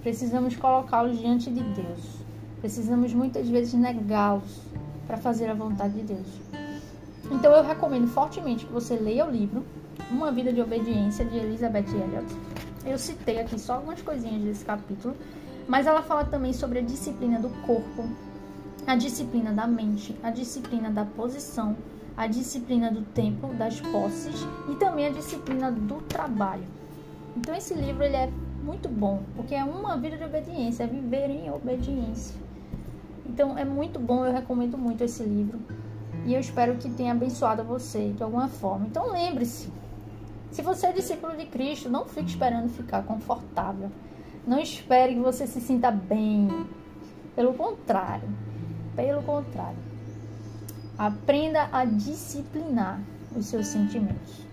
Precisamos 0.02 0.56
colocá-los 0.56 1.18
diante 1.18 1.50
de 1.50 1.62
Deus. 1.62 2.23
Precisamos 2.64 3.12
muitas 3.12 3.46
vezes 3.46 3.74
negá-los 3.74 4.62
para 5.06 5.18
fazer 5.18 5.50
a 5.50 5.54
vontade 5.54 6.00
de 6.00 6.14
Deus. 6.14 6.26
Então 7.30 7.52
eu 7.52 7.62
recomendo 7.62 8.08
fortemente 8.08 8.64
que 8.64 8.72
você 8.72 8.96
leia 8.96 9.26
o 9.26 9.30
livro 9.30 9.62
Uma 10.10 10.32
Vida 10.32 10.50
de 10.50 10.62
Obediência 10.62 11.26
de 11.26 11.36
Elizabeth 11.36 11.90
Elliot. 11.90 12.24
Eu 12.86 12.96
citei 12.96 13.38
aqui 13.38 13.60
só 13.60 13.74
algumas 13.74 14.00
coisinhas 14.00 14.42
desse 14.42 14.64
capítulo, 14.64 15.14
mas 15.68 15.86
ela 15.86 16.00
fala 16.00 16.24
também 16.24 16.54
sobre 16.54 16.78
a 16.78 16.82
disciplina 16.82 17.38
do 17.38 17.50
corpo, 17.66 18.08
a 18.86 18.96
disciplina 18.96 19.52
da 19.52 19.66
mente, 19.66 20.16
a 20.22 20.30
disciplina 20.30 20.90
da 20.90 21.04
posição, 21.04 21.76
a 22.16 22.26
disciplina 22.26 22.90
do 22.90 23.02
tempo, 23.02 23.48
das 23.48 23.78
posses 23.78 24.46
e 24.72 24.76
também 24.76 25.08
a 25.08 25.10
disciplina 25.10 25.70
do 25.70 25.96
trabalho. 26.08 26.64
Então 27.36 27.54
esse 27.54 27.74
livro 27.74 28.04
ele 28.04 28.16
é 28.16 28.32
muito 28.62 28.88
bom, 28.88 29.22
porque 29.36 29.54
é 29.54 29.62
uma 29.62 29.98
vida 29.98 30.16
de 30.16 30.24
obediência, 30.24 30.84
é 30.84 30.86
viver 30.86 31.28
em 31.28 31.50
obediência. 31.50 32.43
Então 33.26 33.56
é 33.56 33.64
muito 33.64 33.98
bom, 33.98 34.24
eu 34.24 34.32
recomendo 34.32 34.76
muito 34.76 35.02
esse 35.02 35.22
livro. 35.22 35.58
E 36.24 36.34
eu 36.34 36.40
espero 36.40 36.76
que 36.76 36.88
tenha 36.90 37.12
abençoado 37.12 37.64
você 37.64 38.10
de 38.10 38.22
alguma 38.22 38.48
forma. 38.48 38.86
Então 38.86 39.12
lembre-se, 39.12 39.70
se 40.50 40.62
você 40.62 40.86
é 40.86 40.92
discípulo 40.92 41.36
de 41.36 41.46
Cristo, 41.46 41.90
não 41.90 42.06
fique 42.06 42.30
esperando 42.30 42.68
ficar 42.68 43.02
confortável. 43.02 43.90
Não 44.46 44.58
espere 44.58 45.14
que 45.14 45.20
você 45.20 45.46
se 45.46 45.60
sinta 45.60 45.90
bem. 45.90 46.66
Pelo 47.34 47.54
contrário, 47.54 48.28
pelo 48.94 49.22
contrário. 49.22 49.78
Aprenda 50.96 51.68
a 51.72 51.84
disciplinar 51.84 53.00
os 53.34 53.46
seus 53.46 53.66
sentimentos. 53.66 54.44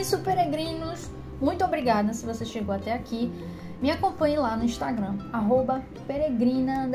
Isso, 0.00 0.18
peregrinos. 0.20 1.10
Muito 1.40 1.64
obrigada 1.64 2.12
se 2.14 2.24
você 2.24 2.44
chegou 2.44 2.74
até 2.74 2.92
aqui. 2.92 3.32
Me 3.82 3.90
acompanhe 3.90 4.36
lá 4.36 4.56
no 4.56 4.64
Instagram, 4.64 5.16
arroba 5.32 5.82
peregrina 6.06 6.88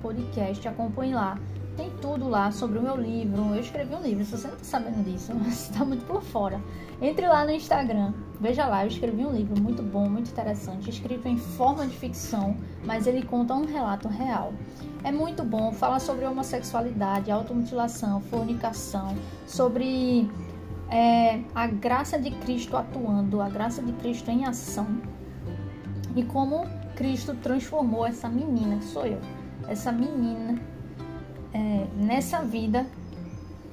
podcast. 0.00 0.66
Acompanhe 0.66 1.14
lá. 1.14 1.38
Tem 1.76 1.90
tudo 2.02 2.28
lá 2.28 2.50
sobre 2.50 2.78
o 2.78 2.82
meu 2.82 2.96
livro. 2.96 3.54
Eu 3.54 3.60
escrevi 3.60 3.94
um 3.94 4.02
livro, 4.02 4.24
se 4.24 4.32
você 4.32 4.48
não 4.48 4.54
está 4.56 4.78
sabendo 4.78 5.02
disso, 5.04 5.32
você 5.38 5.70
está 5.70 5.84
muito 5.84 6.04
por 6.04 6.20
fora. 6.20 6.60
Entre 7.00 7.26
lá 7.26 7.44
no 7.44 7.50
Instagram, 7.50 8.12
veja 8.40 8.66
lá, 8.66 8.84
eu 8.84 8.88
escrevi 8.88 9.24
um 9.24 9.32
livro 9.32 9.60
muito 9.60 9.82
bom, 9.82 10.08
muito 10.08 10.30
interessante, 10.30 10.90
escrito 10.90 11.26
em 11.26 11.38
forma 11.38 11.86
de 11.86 11.96
ficção, 11.96 12.56
mas 12.84 13.06
ele 13.06 13.22
conta 13.22 13.54
um 13.54 13.64
relato 13.64 14.06
real. 14.08 14.52
É 15.02 15.10
muito 15.10 15.42
bom, 15.42 15.72
fala 15.72 15.98
sobre 15.98 16.24
homossexualidade, 16.26 17.30
automutilação, 17.30 18.20
fornicação, 18.20 19.16
sobre 19.46 20.30
é, 20.92 21.40
a 21.54 21.66
graça 21.66 22.18
de 22.18 22.30
Cristo 22.30 22.76
atuando, 22.76 23.40
a 23.40 23.48
graça 23.48 23.80
de 23.80 23.92
Cristo 23.92 24.30
em 24.30 24.44
ação 24.44 24.86
e 26.14 26.22
como 26.22 26.66
Cristo 26.94 27.34
transformou 27.34 28.06
essa 28.06 28.28
menina, 28.28 28.80
sou 28.82 29.06
eu, 29.06 29.18
essa 29.66 29.90
menina 29.90 30.60
é, 31.54 31.86
nessa 31.96 32.42
vida 32.42 32.86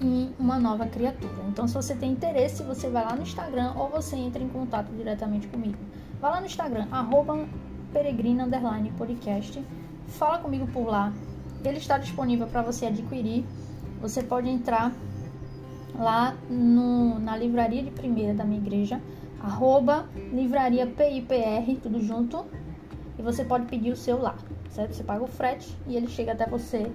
em 0.01 0.33
uma 0.39 0.57
nova 0.57 0.87
criatura. 0.87 1.43
Então, 1.49 1.67
se 1.67 1.73
você 1.73 1.93
tem 1.93 2.13
interesse, 2.13 2.63
você 2.63 2.89
vai 2.89 3.03
lá 3.03 3.13
no 3.13 3.23
Instagram 3.23 3.73
ou 3.75 3.89
você 3.89 4.15
entra 4.15 4.41
em 4.41 4.47
contato 4.47 4.87
diretamente 4.95 5.45
comigo. 5.47 5.77
Vai 6.21 6.31
lá 6.31 6.39
no 6.39 6.45
Instagram, 6.45 6.87
arroba 6.89 7.45
peregrina 7.91 8.47
podcast, 8.97 9.61
fala 10.07 10.37
comigo 10.37 10.65
por 10.67 10.87
lá. 10.87 11.11
Ele 11.65 11.79
está 11.79 11.97
disponível 11.97 12.47
para 12.47 12.61
você 12.61 12.85
adquirir. 12.85 13.45
Você 14.01 14.23
pode 14.23 14.47
entrar 14.47 14.93
lá 15.99 16.35
no, 16.49 17.19
na 17.19 17.35
livraria 17.35 17.83
de 17.83 17.91
primeira 17.91 18.33
da 18.33 18.45
minha 18.45 18.59
igreja, 18.59 19.01
arroba 19.41 20.07
livraria 20.31 20.87
PIPR, 20.87 21.79
tudo 21.81 21.99
junto, 21.99 22.45
e 23.17 23.21
você 23.21 23.43
pode 23.43 23.65
pedir 23.65 23.91
o 23.91 23.95
seu 23.95 24.19
lá, 24.19 24.35
certo? 24.69 24.95
Você 24.95 25.03
paga 25.03 25.23
o 25.23 25.27
frete 25.27 25.75
e 25.87 25.97
ele 25.97 26.07
chega 26.07 26.31
até 26.31 26.45
você 26.45 26.89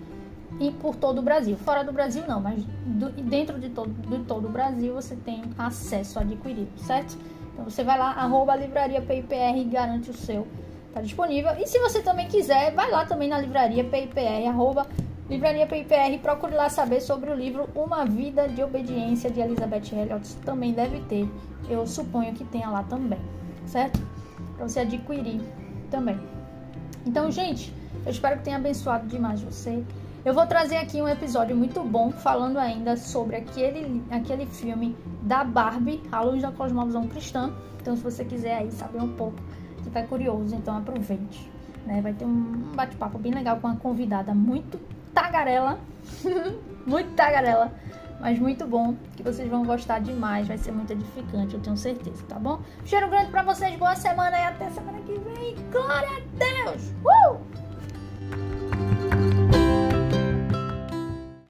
e 0.59 0.71
por 0.71 0.97
todo 0.97 1.19
o 1.19 1.23
Brasil. 1.23 1.57
Fora 1.57 1.85
do 1.85 1.93
Brasil 1.93 2.25
não, 2.27 2.41
mas 2.41 2.65
do, 2.87 3.11
dentro 3.11 3.59
de 3.59 3.69
todo, 3.69 3.91
de 3.91 4.25
todo 4.25 4.47
o 4.47 4.51
Brasil 4.51 4.95
você 4.95 5.15
tem 5.17 5.43
acesso 5.59 6.19
a 6.19 6.23
adquirir, 6.23 6.69
certo? 6.79 7.19
Então 7.53 7.65
você 7.65 7.85
vai 7.85 7.99
lá, 7.99 8.13
arroba 8.13 8.57
livraria 8.57 9.03
PIPR 9.03 9.59
e 9.59 9.65
garante 9.65 10.11
o 10.11 10.15
seu. 10.15 10.47
Tá 10.93 11.01
disponível. 11.01 11.51
E 11.59 11.67
se 11.67 11.79
você 11.81 12.01
também 12.01 12.29
quiser, 12.29 12.73
vai 12.73 12.91
lá 12.91 13.05
também 13.05 13.29
na 13.29 13.39
livraria 13.39 13.85
PIPR, 13.85 14.49
arroba 14.49 14.87
Livraria 15.29 15.67
PIPR, 15.67 16.21
procure 16.21 16.55
lá 16.55 16.69
saber 16.69 17.01
sobre 17.01 17.31
o 17.31 17.35
livro 17.35 17.67
Uma 17.75 18.05
Vida 18.05 18.47
de 18.47 18.63
Obediência 18.63 19.31
de 19.31 19.41
Elizabeth 19.41 19.91
Elliot. 19.91 20.37
Também 20.45 20.75
deve 20.75 21.01
ter, 21.01 21.27
eu 21.67 21.87
suponho 21.87 22.35
que 22.35 22.45
tenha 22.45 22.69
lá 22.69 22.83
também, 22.83 23.19
certo? 23.65 23.99
Para 24.55 24.69
você 24.69 24.81
adquirir 24.81 25.41
também. 25.91 26.21
Então, 27.07 27.31
gente, 27.31 27.73
eu 28.05 28.11
espero 28.11 28.37
que 28.37 28.45
tenha 28.45 28.59
abençoado 28.59 29.07
demais 29.07 29.41
você. 29.41 29.83
Eu 30.27 30.35
vou 30.35 30.47
trazer 30.47 30.77
aqui 30.77 31.01
um 31.01 31.09
episódio 31.09 31.57
muito 31.57 31.83
bom 31.83 32.11
falando 32.11 32.59
ainda 32.59 32.95
sobre 32.95 33.37
aquele, 33.37 34.05
aquele 34.11 34.45
filme 34.45 34.95
da 35.23 35.43
Barbie, 35.43 36.03
A 36.13 36.21
Luz 36.21 36.43
da 36.43 36.53
Cosmovisão 36.53 37.09
Cristã. 37.09 37.51
Então, 37.81 37.97
se 37.97 38.03
você 38.03 38.27
quiser 38.27 38.59
aí 38.59 38.71
saber 38.71 38.99
um 38.99 39.15
pouco, 39.15 39.39
estiver 39.79 40.07
curioso, 40.07 40.55
então 40.55 40.77
aproveite. 40.77 41.51
Né? 41.87 42.03
Vai 42.03 42.13
ter 42.13 42.27
um 42.27 42.73
bate-papo 42.75 43.19
bem 43.19 43.33
legal 43.33 43.57
com 43.59 43.69
uma 43.69 43.77
convidada 43.77 44.35
muito 44.35 44.79
tagarela. 45.15 45.79
muito 46.87 47.11
tagarela. 47.13 47.73
Mas 48.21 48.39
muito 48.39 48.67
bom, 48.67 48.95
que 49.17 49.23
vocês 49.23 49.49
vão 49.49 49.65
gostar 49.65 49.99
demais, 49.99 50.49
vai 50.49 50.57
ser 50.57 50.73
muito 50.73 50.93
edificante, 50.93 51.55
eu 51.55 51.61
tenho 51.61 51.77
certeza, 51.77 52.25
tá 52.29 52.39
bom? 52.39 52.61
Cheiro 52.85 53.09
grande 53.09 53.31
pra 53.31 53.43
vocês, 53.43 53.77
boa 53.77 53.95
semana 53.95 54.39
e 54.39 54.45
até 54.45 54.71
semana 54.71 54.99
que 55.01 55.13
vem. 55.13 55.57
Glória 55.71 56.09
a 56.09 56.71
Deus! 56.71 56.91
Uh! 57.05 57.64